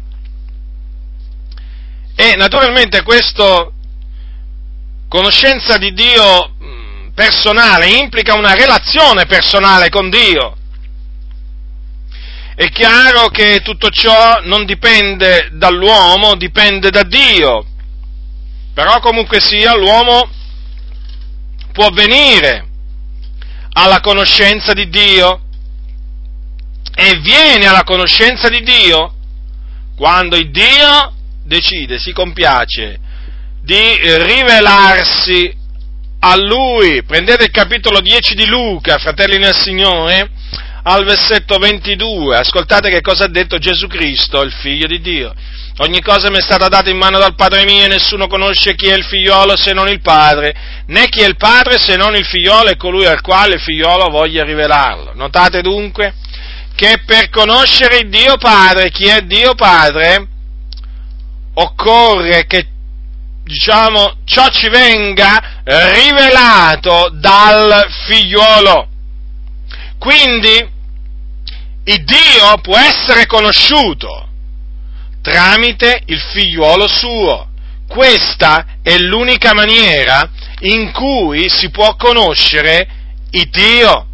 [2.15, 3.71] E naturalmente questa
[5.07, 6.53] conoscenza di Dio
[7.15, 10.55] personale implica una relazione personale con Dio.
[12.59, 17.65] È chiaro che tutto ciò non dipende dall'uomo, dipende da Dio.
[18.73, 20.29] Però comunque sia l'uomo
[21.71, 22.67] può venire
[23.71, 25.39] alla conoscenza di Dio
[26.93, 29.13] e viene alla conoscenza di Dio
[29.95, 31.13] quando il Dio
[31.45, 32.99] decide, si compiace
[33.61, 35.49] di rivelarsi
[36.19, 37.03] a Lui.
[37.03, 40.31] Prendete il capitolo 10 di Luca, fratelli nel Signore,
[40.83, 45.33] al versetto 22, ascoltate che cosa ha detto Gesù Cristo, il figlio di Dio.
[45.81, 48.87] Ogni cosa mi è stata data in mano dal Padre mio e nessuno conosce chi
[48.87, 50.53] è il figliolo se non il Padre,
[50.87, 54.09] né chi è il Padre se non il figliolo e colui al quale il figliolo
[54.09, 55.13] voglia rivelarlo.
[55.15, 56.13] Notate dunque
[56.75, 60.27] che per conoscere Dio Padre, chi è Dio Padre,
[61.53, 62.67] occorre che
[63.43, 68.88] diciamo, ciò ci venga rivelato dal figliolo.
[69.99, 70.77] Quindi
[71.83, 74.27] il Dio può essere conosciuto
[75.21, 77.47] tramite il figliuolo suo.
[77.87, 80.29] Questa è l'unica maniera
[80.61, 82.87] in cui si può conoscere
[83.31, 84.07] il Dio.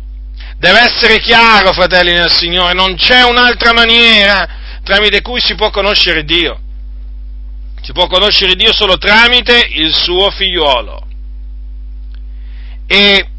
[0.58, 4.48] Deve essere chiaro, fratelli del Signore, non c'è un'altra maniera
[4.84, 6.60] tramite cui si può conoscere Dio.
[7.82, 11.06] Si può conoscere Dio solo tramite il suo figliuolo.
[12.88, 13.30] E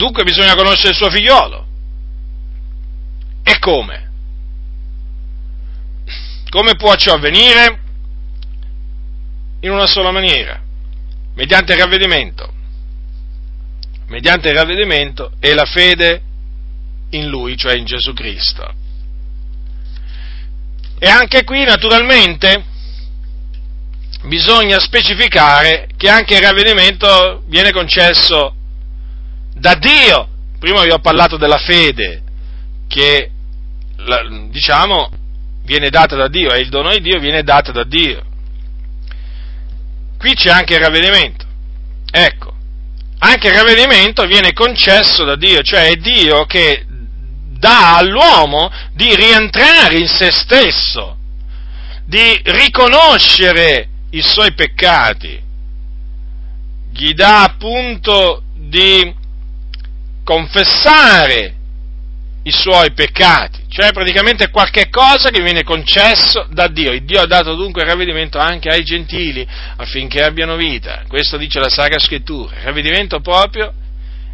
[0.00, 1.66] dunque bisogna conoscere il suo figliolo.
[3.42, 4.10] E come?
[6.48, 7.78] Come può ciò avvenire?
[9.60, 10.58] In una sola maniera,
[11.34, 12.50] mediante il ravvedimento.
[14.06, 16.22] Mediante il ravvedimento e la fede
[17.10, 18.72] in Lui, cioè in Gesù Cristo.
[20.98, 22.64] E anche qui, naturalmente,
[24.22, 28.54] bisogna specificare che anche il ravvedimento viene concesso
[29.60, 30.28] da Dio.
[30.58, 32.22] Prima vi ho parlato della fede,
[32.88, 33.30] che
[34.48, 35.10] diciamo
[35.64, 38.24] viene data da Dio, e il dono di Dio viene dato da Dio.
[40.18, 41.46] Qui c'è anche il ravvedimento.
[42.10, 42.54] ecco,
[43.18, 49.98] anche il ravvedimento viene concesso da Dio, cioè è Dio che dà all'uomo di rientrare
[49.98, 51.16] in se stesso,
[52.06, 55.40] di riconoscere i suoi peccati,
[56.92, 59.14] gli dà appunto di
[60.30, 61.54] confessare
[62.44, 66.92] i suoi peccati, cioè praticamente qualche cosa che viene concesso da Dio.
[66.92, 69.44] Il Dio ha dato dunque il ravvedimento anche ai gentili
[69.76, 71.02] affinché abbiano vita.
[71.08, 72.54] Questo dice la Sacra Scrittura.
[72.58, 73.72] Il ravvedimento proprio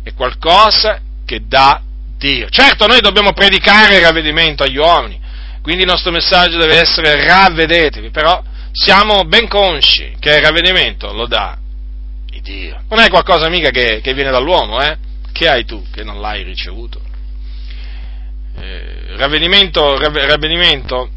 [0.02, 1.80] è qualcosa che dà
[2.18, 2.50] Dio.
[2.50, 5.18] Certo, noi dobbiamo predicare il ravvedimento agli uomini,
[5.62, 11.26] quindi il nostro messaggio deve essere ravvedetevi, però siamo ben consci che il ravvedimento lo
[11.26, 11.56] dà
[12.42, 12.82] Dio.
[12.90, 15.05] Non è qualcosa mica che, che viene dall'uomo, eh?
[15.36, 16.98] Che hai tu che non l'hai ricevuto?
[18.56, 21.10] Eh, ravvedimento, ravvedimento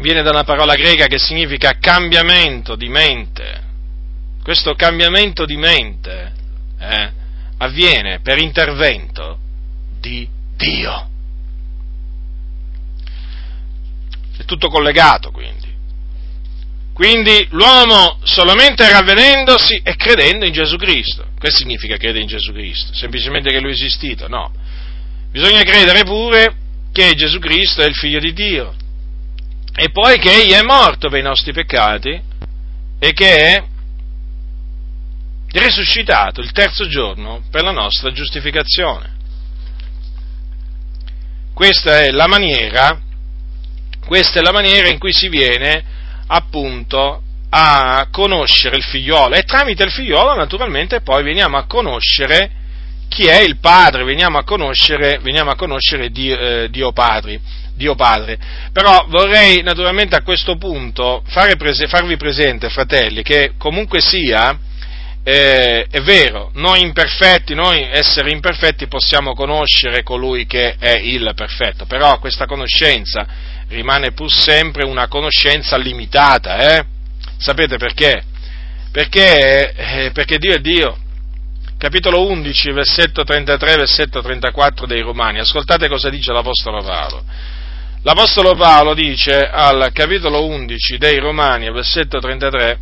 [0.00, 3.62] viene da una parola greca che significa cambiamento di mente.
[4.42, 6.32] Questo cambiamento di mente
[6.78, 7.12] eh,
[7.56, 9.38] avviene per intervento
[9.98, 11.08] di Dio.
[14.36, 15.57] È tutto collegato quindi.
[16.98, 21.28] Quindi l'uomo solamente ravvedendosi e credendo in Gesù Cristo.
[21.38, 22.92] Questo significa credere in Gesù Cristo?
[22.92, 24.26] Semplicemente che lui è esistito?
[24.26, 24.52] No.
[25.30, 26.56] Bisogna credere pure
[26.90, 28.74] che Gesù Cristo è il figlio di Dio
[29.76, 32.20] e poi che egli è morto per i nostri peccati
[32.98, 33.64] e che è
[35.52, 39.14] risuscitato il terzo giorno per la nostra giustificazione.
[41.54, 43.00] Questa è la maniera,
[44.04, 45.94] questa è la maniera in cui si viene
[46.28, 52.58] appunto a conoscere il figliolo e tramite il figliolo naturalmente poi veniamo a conoscere
[53.08, 57.40] chi è il Padre, veniamo a conoscere, veniamo a conoscere Dio, eh, Dio, Padre,
[57.74, 58.38] Dio, Padre.
[58.72, 61.24] Però vorrei naturalmente a questo punto
[61.56, 64.56] prese, farvi presente, fratelli, che comunque sia,
[65.24, 71.86] eh, è vero, noi imperfetti, noi esseri imperfetti possiamo conoscere colui che è il perfetto,
[71.86, 73.26] però questa conoscenza
[73.68, 76.84] rimane pur sempre una conoscenza limitata, eh?
[77.36, 78.22] Sapete perché?
[78.90, 80.96] Perché, eh, perché Dio è Dio.
[81.76, 85.38] Capitolo 11, versetto 33, versetto 34 dei Romani.
[85.38, 87.22] Ascoltate cosa dice l'Apostolo Paolo.
[88.02, 92.78] L'Apostolo Paolo dice al capitolo 11 dei Romani, versetto 33,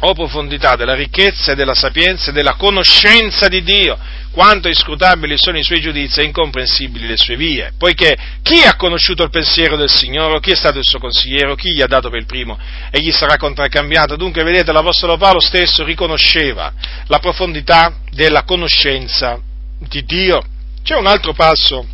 [0.00, 3.98] o profondità della ricchezza e della sapienza e della conoscenza di Dio,
[4.30, 9.22] quanto inscrutabili sono i suoi giudizi e incomprensibili le sue vie, poiché chi ha conosciuto
[9.24, 12.24] il pensiero del Signore, chi è stato il suo consigliero, chi gli ha dato per
[12.26, 12.58] primo
[12.90, 14.16] e gli sarà contraccambiato.
[14.16, 16.72] Dunque, vedete, l'Apostolo Paolo stesso riconosceva
[17.06, 19.38] la profondità della conoscenza
[19.78, 20.42] di Dio.
[20.82, 21.86] C'è un altro passo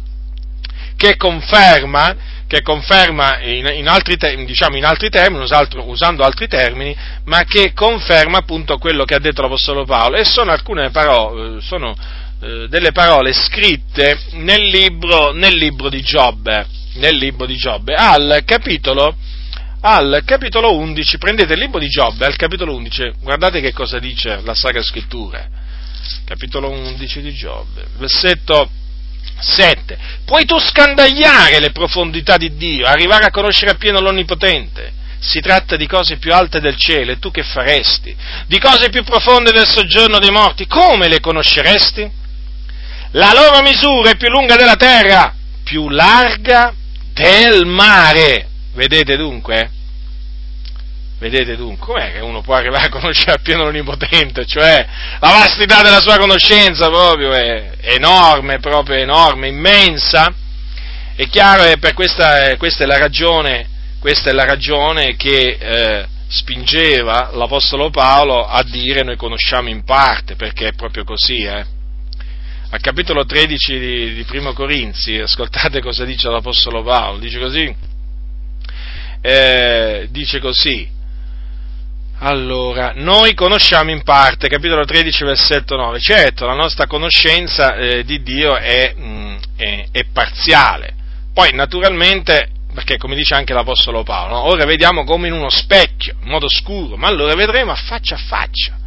[0.97, 5.45] che conferma che conferma in, in, altri, diciamo in altri, termini,
[5.85, 10.17] usando altri termini, ma che conferma appunto quello che ha detto l'Apostolo Paolo.
[10.17, 11.95] E sono alcune parole, sono
[12.41, 18.43] eh, delle parole scritte nel libro, nel libro di Giobbe, nel libro di Giobbe, al
[18.45, 19.17] capitolo,
[19.81, 24.41] al capitolo 11, prendete il libro di Giobbe, al capitolo 11, guardate che cosa dice
[24.43, 25.49] la Sacra Scrittura,
[26.25, 28.71] capitolo 11 di Giobbe, versetto
[29.39, 29.99] 7.
[30.25, 34.93] Puoi tu scandagliare le profondità di Dio, arrivare a conoscere appieno l'Onnipotente.
[35.19, 38.15] Si tratta di cose più alte del cielo e tu che faresti?
[38.47, 42.11] Di cose più profonde del soggiorno dei morti, come le conosceresti?
[43.13, 46.73] La loro misura è più lunga della terra, più larga
[47.13, 48.49] del mare.
[48.75, 49.71] Vedete dunque?
[51.19, 54.45] Vedete dunque, com'è che uno può arrivare a conoscere appieno l'Onnipotente?
[54.45, 54.87] Cioè,
[55.19, 60.35] la vastità della sua conoscenza proprio è enorme, proprio enorme, immensa.
[61.15, 63.67] È chiaro che per questa, questa, è la ragione,
[63.99, 70.35] questa è la ragione che eh, spingeva l'Apostolo Paolo a dire noi conosciamo in parte,
[70.35, 71.65] perché è proprio così, eh.
[72.69, 77.75] Al capitolo 13 di, di Primo Corinzi, ascoltate cosa dice l'Apostolo Paolo, dice così,
[79.23, 80.95] eh, dice così,
[82.19, 86.01] allora, noi conosciamo in parte, capitolo 13, versetto 9.
[86.01, 90.95] Certo, la nostra conoscenza eh, di Dio è, mh, mm, è, è, parziale.
[91.35, 94.47] Poi, naturalmente, perché come dice anche l'Apostolo Paolo, no?
[94.47, 98.19] ora vediamo come in uno specchio, in modo scuro, ma allora vedremo a faccia a
[98.19, 98.79] faccia.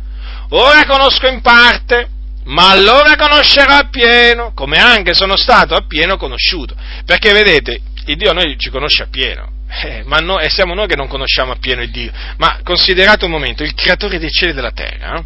[0.49, 2.09] Ora conosco in parte,
[2.45, 6.75] ma allora conoscerò appieno, come anche sono stato appieno conosciuto.
[7.05, 10.95] Perché vedete, il Dio noi ci conosce appieno eh, ma no, e siamo noi che
[10.95, 12.11] non conosciamo appieno il Dio.
[12.38, 15.17] Ma considerate un momento, il creatore dei cieli e della terra.
[15.17, 15.24] Eh?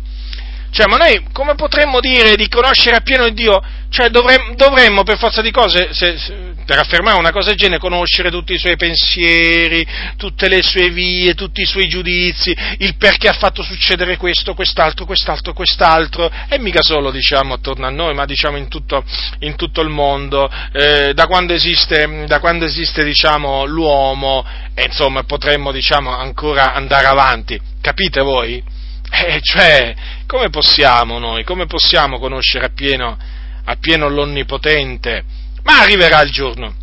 [0.74, 3.62] Cioè, ma noi come potremmo dire di conoscere appieno Dio?
[3.92, 7.80] Cioè, dovremmo, dovremmo per forza di cose, se, se, per affermare una cosa del genere,
[7.80, 9.86] conoscere tutti i suoi pensieri,
[10.18, 15.06] tutte le sue vie, tutti i suoi giudizi, il perché ha fatto succedere questo, quest'altro,
[15.06, 19.04] quest'altro, quest'altro, e mica solo, diciamo, attorno a noi, ma diciamo in tutto,
[19.42, 24.44] in tutto il mondo, eh, da quando esiste, da quando esiste diciamo, l'uomo,
[24.74, 27.62] e insomma potremmo, diciamo, ancora andare avanti.
[27.80, 28.82] Capite voi?
[29.16, 29.94] Eh, cioè,
[30.26, 33.16] come possiamo noi, come possiamo conoscere appieno,
[33.64, 35.24] appieno l'Onnipotente?
[35.62, 36.74] Ma arriverà il giorno,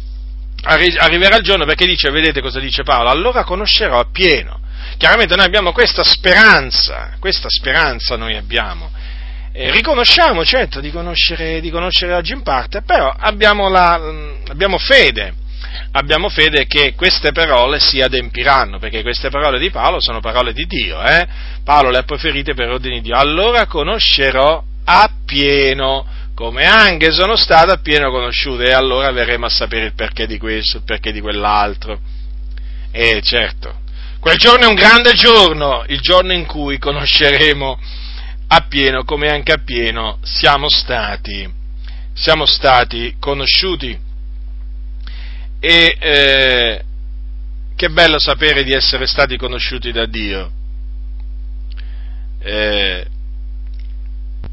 [0.62, 4.60] arriverà il giorno perché dice, vedete cosa dice Paolo, allora conoscerò appieno.
[4.96, 8.90] Chiaramente noi abbiamo questa speranza, questa speranza noi abbiamo.
[9.52, 14.00] Eh, riconosciamo certo di conoscere, di conoscere oggi in parte, però abbiamo, la,
[14.48, 15.34] abbiamo fede,
[15.92, 20.64] abbiamo fede che queste parole si adempiranno, perché queste parole di Paolo sono parole di
[20.64, 21.26] Dio, eh?
[21.64, 23.16] Paolo le ha preferite per ordine di Dio.
[23.16, 29.94] Allora conoscerò appieno come anche sono state appieno conosciute, e allora verremo a sapere il
[29.94, 32.00] perché di questo, il perché di quell'altro.
[32.90, 33.80] E certo,
[34.20, 37.78] quel giorno è un grande giorno, il giorno in cui conosceremo
[38.48, 41.48] appieno come anche appieno siamo stati,
[42.14, 44.08] siamo stati conosciuti.
[45.60, 46.84] E eh,
[47.76, 50.50] che bello sapere di essere stati conosciuti da Dio.
[52.38, 53.06] Eh,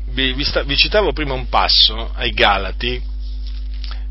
[0.10, 3.02] vi, vi, sta, vi citavo prima un passo ai Galati,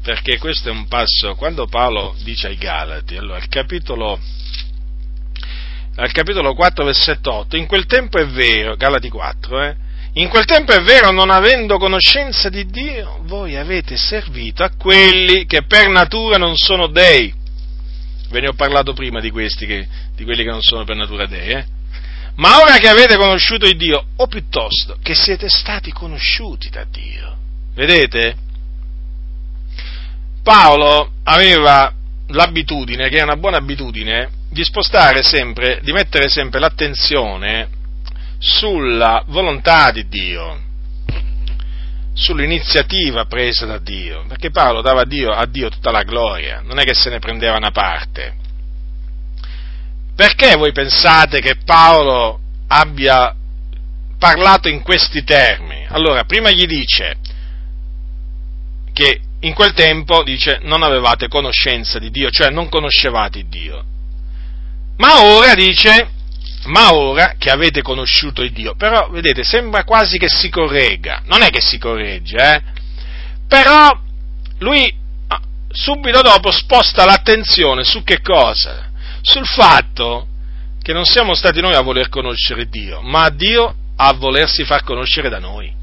[0.03, 4.21] perché questo è un passo, quando Paolo dice ai Galati, allora il capitolo,
[5.97, 9.77] al capitolo 4, versetto 8, in quel tempo è vero, Galati 4, eh,
[10.19, 15.45] in quel tempo è vero, non avendo conoscenza di Dio, voi avete servito a quelli
[15.45, 17.33] che per natura non sono dei.
[18.31, 21.27] Ve ne ho parlato prima di questi, che, di quelli che non sono per natura
[21.27, 21.67] dei, eh?
[22.37, 27.37] Ma ora che avete conosciuto il Dio, o piuttosto che siete stati conosciuti da Dio,
[27.75, 28.37] vedete?
[30.43, 31.93] Paolo aveva
[32.29, 37.76] l'abitudine, che è una buona abitudine, di spostare sempre, di mettere sempre l'attenzione
[38.39, 40.61] sulla volontà di Dio,
[42.13, 46.79] sull'iniziativa presa da Dio, perché Paolo dava a Dio, a Dio tutta la gloria, non
[46.79, 48.35] è che se ne prendeva una parte.
[50.15, 53.35] Perché voi pensate che Paolo abbia
[54.19, 55.87] parlato in questi termini?
[55.89, 57.17] Allora, prima gli dice
[58.95, 63.85] che in quel tempo, dice, non avevate conoscenza di Dio, cioè non conoscevate Dio.
[64.97, 66.09] Ma ora dice,
[66.67, 71.43] ma ora che avete conosciuto il Dio, però vedete, sembra quasi che si corregga, non
[71.43, 72.63] è che si corregge, eh?
[73.49, 73.99] Però
[74.59, 74.93] lui
[75.29, 75.41] ah,
[75.71, 78.87] subito dopo sposta l'attenzione su che cosa?
[79.27, 80.29] sul fatto
[80.81, 85.29] che non siamo stati noi a voler conoscere Dio, ma Dio a volersi far conoscere
[85.29, 85.75] da noi.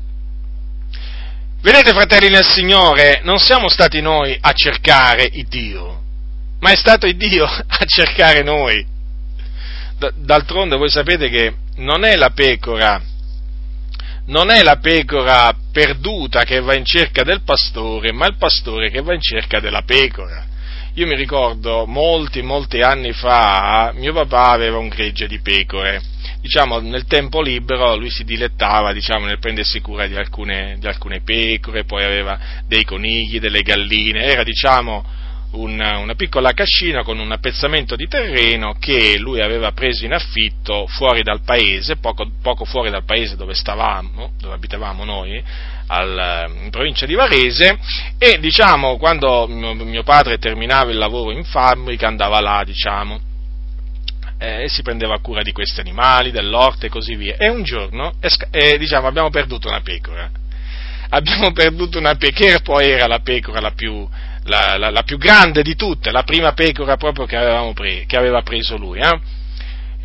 [1.62, 6.02] Vedete, fratelli nel Signore, non siamo stati noi a cercare il Dio,
[6.62, 8.86] ma è stato il Dio a cercare noi.
[10.16, 13.02] D'altronde voi sapete che non è la pecora,
[14.26, 19.02] non è la pecora perduta che va in cerca del pastore, ma il pastore che
[19.02, 20.46] va in cerca della pecora.
[20.96, 26.00] Io mi ricordo molti, molti anni fa, mio papà aveva un gregge di pecore.
[26.40, 31.22] Diciamo, nel tempo libero lui si dilettava, diciamo, nel prendersi cura di alcune, di alcune
[31.22, 32.38] pecore, poi aveva
[32.68, 35.04] dei conigli, delle galline, era, diciamo,
[35.54, 40.86] una, una, piccola cascina con un appezzamento di terreno che lui aveva preso in affitto
[40.88, 45.44] fuori dal paese, poco, poco fuori dal paese dove stavamo, dove abitavamo noi,
[45.88, 47.78] al, in provincia di Varese.
[48.18, 53.32] E diciamo quando mio padre terminava il lavoro in fabbrica andava là diciamo
[54.44, 57.36] eh, si prendeva cura di questi animali, dell'orte e così via.
[57.38, 58.14] E un giorno
[58.52, 60.30] eh, diciamo abbiamo perduto una pecora.
[61.10, 64.08] Abbiamo perduto una pecora poi era la pecora la più,
[64.46, 68.42] la, la, la più, grande di tutte la prima pecora proprio che, pre, che aveva
[68.42, 69.42] preso lui eh?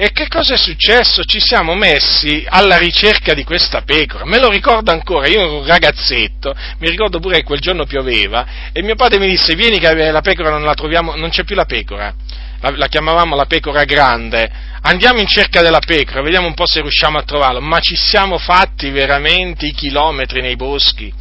[0.01, 1.24] E che cosa è successo?
[1.24, 4.24] Ci siamo messi alla ricerca di questa pecora.
[4.27, 8.70] Me lo ricordo ancora, io ero un ragazzetto, mi ricordo pure che quel giorno pioveva
[8.70, 11.56] e mio padre mi disse vieni che la pecora non la troviamo, non c'è più
[11.56, 12.15] la pecora.
[12.60, 14.48] La, la chiamavamo la pecora grande.
[14.82, 17.59] Andiamo in cerca della pecora, vediamo un po' se riusciamo a trovarla.
[17.59, 21.12] Ma ci siamo fatti veramente i chilometri nei boschi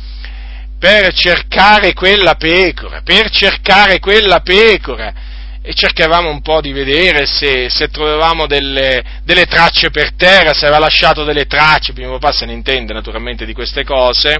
[0.79, 5.35] per cercare quella pecora, per cercare quella pecora.
[5.61, 10.65] E cercavamo un po' di vedere se, se trovavamo delle, delle, tracce per terra, se
[10.65, 14.39] aveva lasciato delle tracce, mio papà se ne intende naturalmente di queste cose,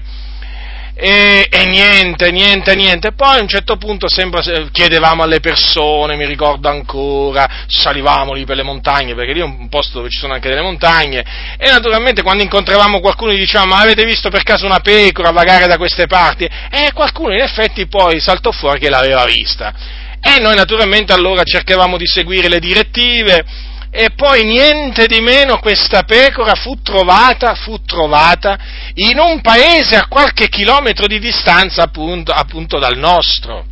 [1.00, 3.12] e, e, niente, niente, niente.
[3.12, 4.42] Poi a un certo punto sembra,
[4.72, 9.70] chiedevamo alle persone, mi ricordo ancora, salivamo lì per le montagne, perché lì è un
[9.70, 11.24] posto dove ci sono anche delle montagne,
[11.58, 15.68] e naturalmente quando incontravamo qualcuno gli dicevamo, ma avete visto per caso una pecora vagare
[15.68, 16.46] da queste parti?
[16.46, 19.74] E qualcuno in effetti poi saltò fuori che l'aveva vista.
[20.20, 23.46] E noi naturalmente allora cercavamo di seguire le direttive,
[23.90, 28.58] e poi niente di meno questa pecora fu trovata, fu trovata
[28.96, 33.66] in un paese a qualche chilometro di distanza appunto, appunto dal nostro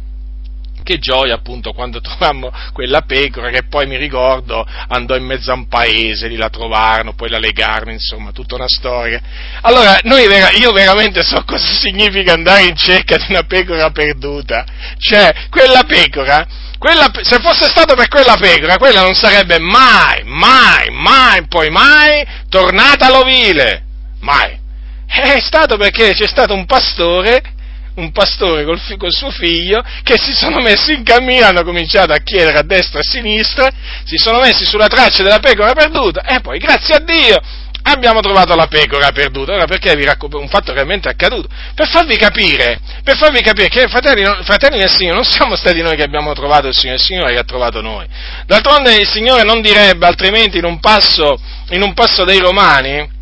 [0.85, 5.55] che gioia appunto quando trovammo quella pecora che poi mi ricordo andò in mezzo a
[5.55, 9.19] un paese, lì la trovarono, poi la legarono, insomma, tutta una storia.
[9.61, 14.63] Allora, io veramente so cosa significa andare in cerca di una pecora perduta.
[14.97, 16.45] Cioè, quella pecora
[16.77, 22.26] quella, se fosse stato per quella pecora, quella non sarebbe mai, mai, mai, poi mai
[22.49, 23.84] tornata all'ovile.
[24.22, 24.60] Mai.
[25.07, 27.41] È stato perché c'è stato un pastore,
[27.95, 32.18] un pastore col, col, suo figlio, che si sono messi in cammino, hanno cominciato a
[32.18, 33.69] chiedere a destra e a sinistra,
[34.03, 37.41] si sono messi sulla traccia della pecora perduta e poi, grazie a Dio,
[37.86, 39.53] abbiamo trovato la pecora perduta.
[39.53, 41.48] Ora perché vi racconto un fatto realmente accaduto?
[41.74, 45.95] Per farvi capire, per farvi capire che fratelli, fratelli nel Signore non siamo stati noi
[45.95, 48.06] che abbiamo trovato il Signore, il Signore che ha trovato noi.
[48.45, 51.40] D'altronde il Signore non direbbe altrimenti in un passo,
[51.70, 53.14] in un passo dei Romani,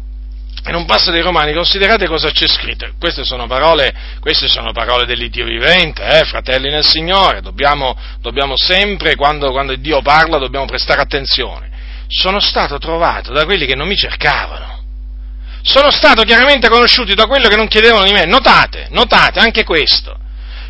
[0.65, 2.87] in un passo dei Romani, considerate cosa c'è scritto.
[2.97, 7.41] Queste sono parole, queste sono parole dell'Iddio vivente, eh, fratelli nel Signore.
[7.41, 11.71] Dobbiamo, dobbiamo sempre, quando, quando Dio parla, dobbiamo prestare attenzione
[12.13, 14.81] sono stato trovato da quelli che non mi cercavano.
[15.63, 18.25] Sono stato chiaramente conosciuto da quelli che non chiedevano di me.
[18.25, 20.17] Notate, notate anche questo.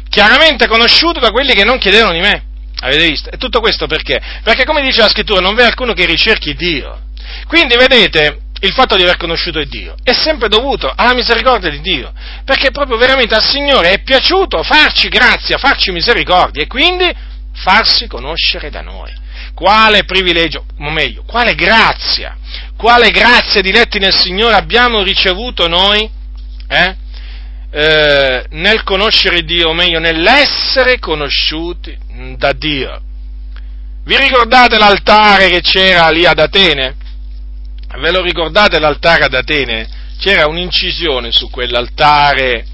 [0.07, 2.43] Chiaramente conosciuto da quelli che non chiedevano di me.
[2.79, 3.29] Avete visto?
[3.29, 4.21] E tutto questo perché?
[4.43, 7.01] Perché come dice la scrittura, non v'è alcuno che ricerchi Dio.
[7.47, 12.13] Quindi vedete, il fatto di aver conosciuto Dio è sempre dovuto alla misericordia di Dio,
[12.45, 17.11] perché proprio veramente al Signore è piaciuto farci grazia, farci misericordia e quindi
[17.53, 19.11] farsi conoscere da noi.
[19.53, 22.35] Quale privilegio, o meglio, quale grazia,
[22.75, 26.09] quale grazia diletti nel Signore abbiamo ricevuto noi
[26.67, 26.95] eh?
[27.69, 31.97] Eh, nel conoscere Dio, o meglio, nell'essere conosciuti
[32.37, 33.01] da Dio.
[34.05, 36.95] Vi ricordate l'altare che c'era lì ad Atene?
[37.99, 39.87] Ve lo ricordate l'altare ad Atene?
[40.19, 42.65] C'era un'incisione su quell'altare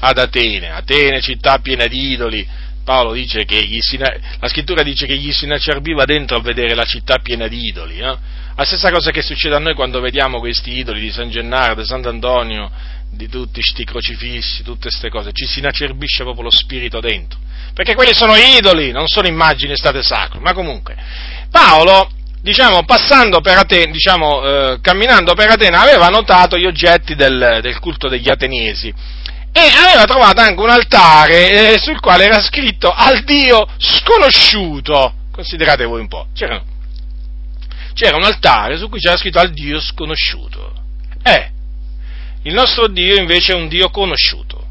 [0.00, 2.46] ad Atene, Atene città piena di idoli,
[2.86, 6.76] Paolo dice che gli si, la scrittura dice che gli si inacerbiva dentro a vedere
[6.76, 7.98] la città piena di idoli.
[7.98, 8.16] No?
[8.54, 11.84] La stessa cosa che succede a noi quando vediamo questi idoli di San Gennaro, di
[11.84, 12.70] Sant'Antonio,
[13.10, 17.40] di tutti questi crocifissi, tutte queste cose, ci si inacerbisce proprio lo spirito dentro.
[17.74, 20.38] Perché quelli sono idoli, non sono immagini state sacre.
[20.38, 20.94] Ma comunque,
[21.50, 22.08] Paolo,
[22.40, 27.80] diciamo, passando per Atene, diciamo, eh, camminando per Atene, aveva notato gli oggetti del, del
[27.80, 28.94] culto degli ateniesi
[29.56, 35.14] e aveva trovato anche un altare eh, sul quale era scritto al Dio sconosciuto.
[35.32, 36.62] Considerate voi un po', c'era,
[37.94, 40.74] c'era un altare su cui c'era scritto al Dio sconosciuto.
[41.22, 41.50] Eh,
[42.42, 44.64] il nostro Dio invece è un Dio conosciuto.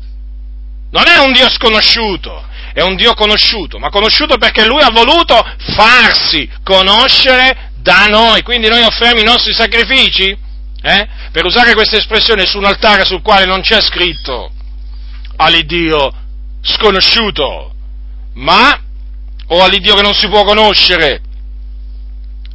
[0.91, 5.43] Non è un Dio sconosciuto, è un Dio conosciuto, ma conosciuto perché Lui ha voluto
[5.75, 8.43] farsi conoscere da noi.
[8.43, 10.37] Quindi noi offriamo i nostri sacrifici,
[10.81, 14.51] eh, per usare questa espressione, su un altare sul quale non c'è scritto
[15.35, 16.13] all'Iddio
[16.61, 17.73] sconosciuto,
[18.33, 18.79] ma,
[19.47, 21.21] o all'Iddio che non si può conoscere,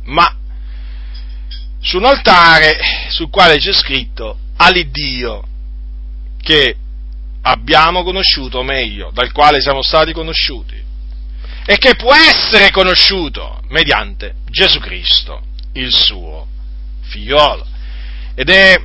[0.04, 0.36] ma
[1.80, 2.78] su un altare
[3.08, 5.42] sul quale c'è scritto all'Iddio
[6.42, 6.76] che
[7.42, 10.88] abbiamo conosciuto, o meglio, dal quale siamo stati conosciuti,
[11.64, 15.42] e che può essere conosciuto mediante Gesù Cristo,
[15.74, 16.46] il suo
[17.02, 17.66] figliolo.
[18.34, 18.80] Ed è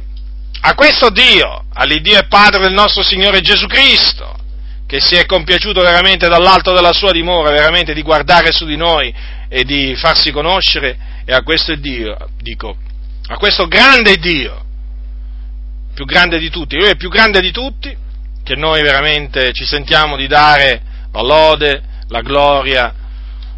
[0.62, 4.36] a questo Dio, all'Iddio e Padre del nostro Signore Gesù Cristo,
[4.88, 9.14] che si è compiaciuto veramente dall'alto della sua dimora, veramente di guardare su di noi
[9.48, 12.78] e di farsi conoscere, e a questo Dio, dico,
[13.28, 14.64] a questo grande Dio,
[15.94, 17.96] più grande di tutti, lui è più grande di tutti,
[18.44, 22.94] che noi veramente ci sentiamo di dare la lode, la gloria,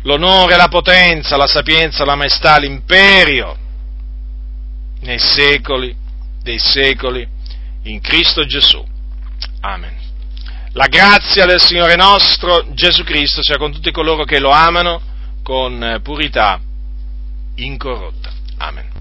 [0.04, 3.58] l'onore, la potenza, la sapienza, la maestà, l'imperio
[5.02, 6.06] nei secoli
[6.48, 7.28] dei secoli,
[7.84, 8.82] in Cristo Gesù.
[9.60, 9.96] Amen.
[10.72, 15.02] La grazia del Signore nostro Gesù Cristo sia con tutti coloro che lo amano
[15.44, 16.60] con purità
[17.56, 18.32] incorrotta.
[18.60, 18.97] Amen.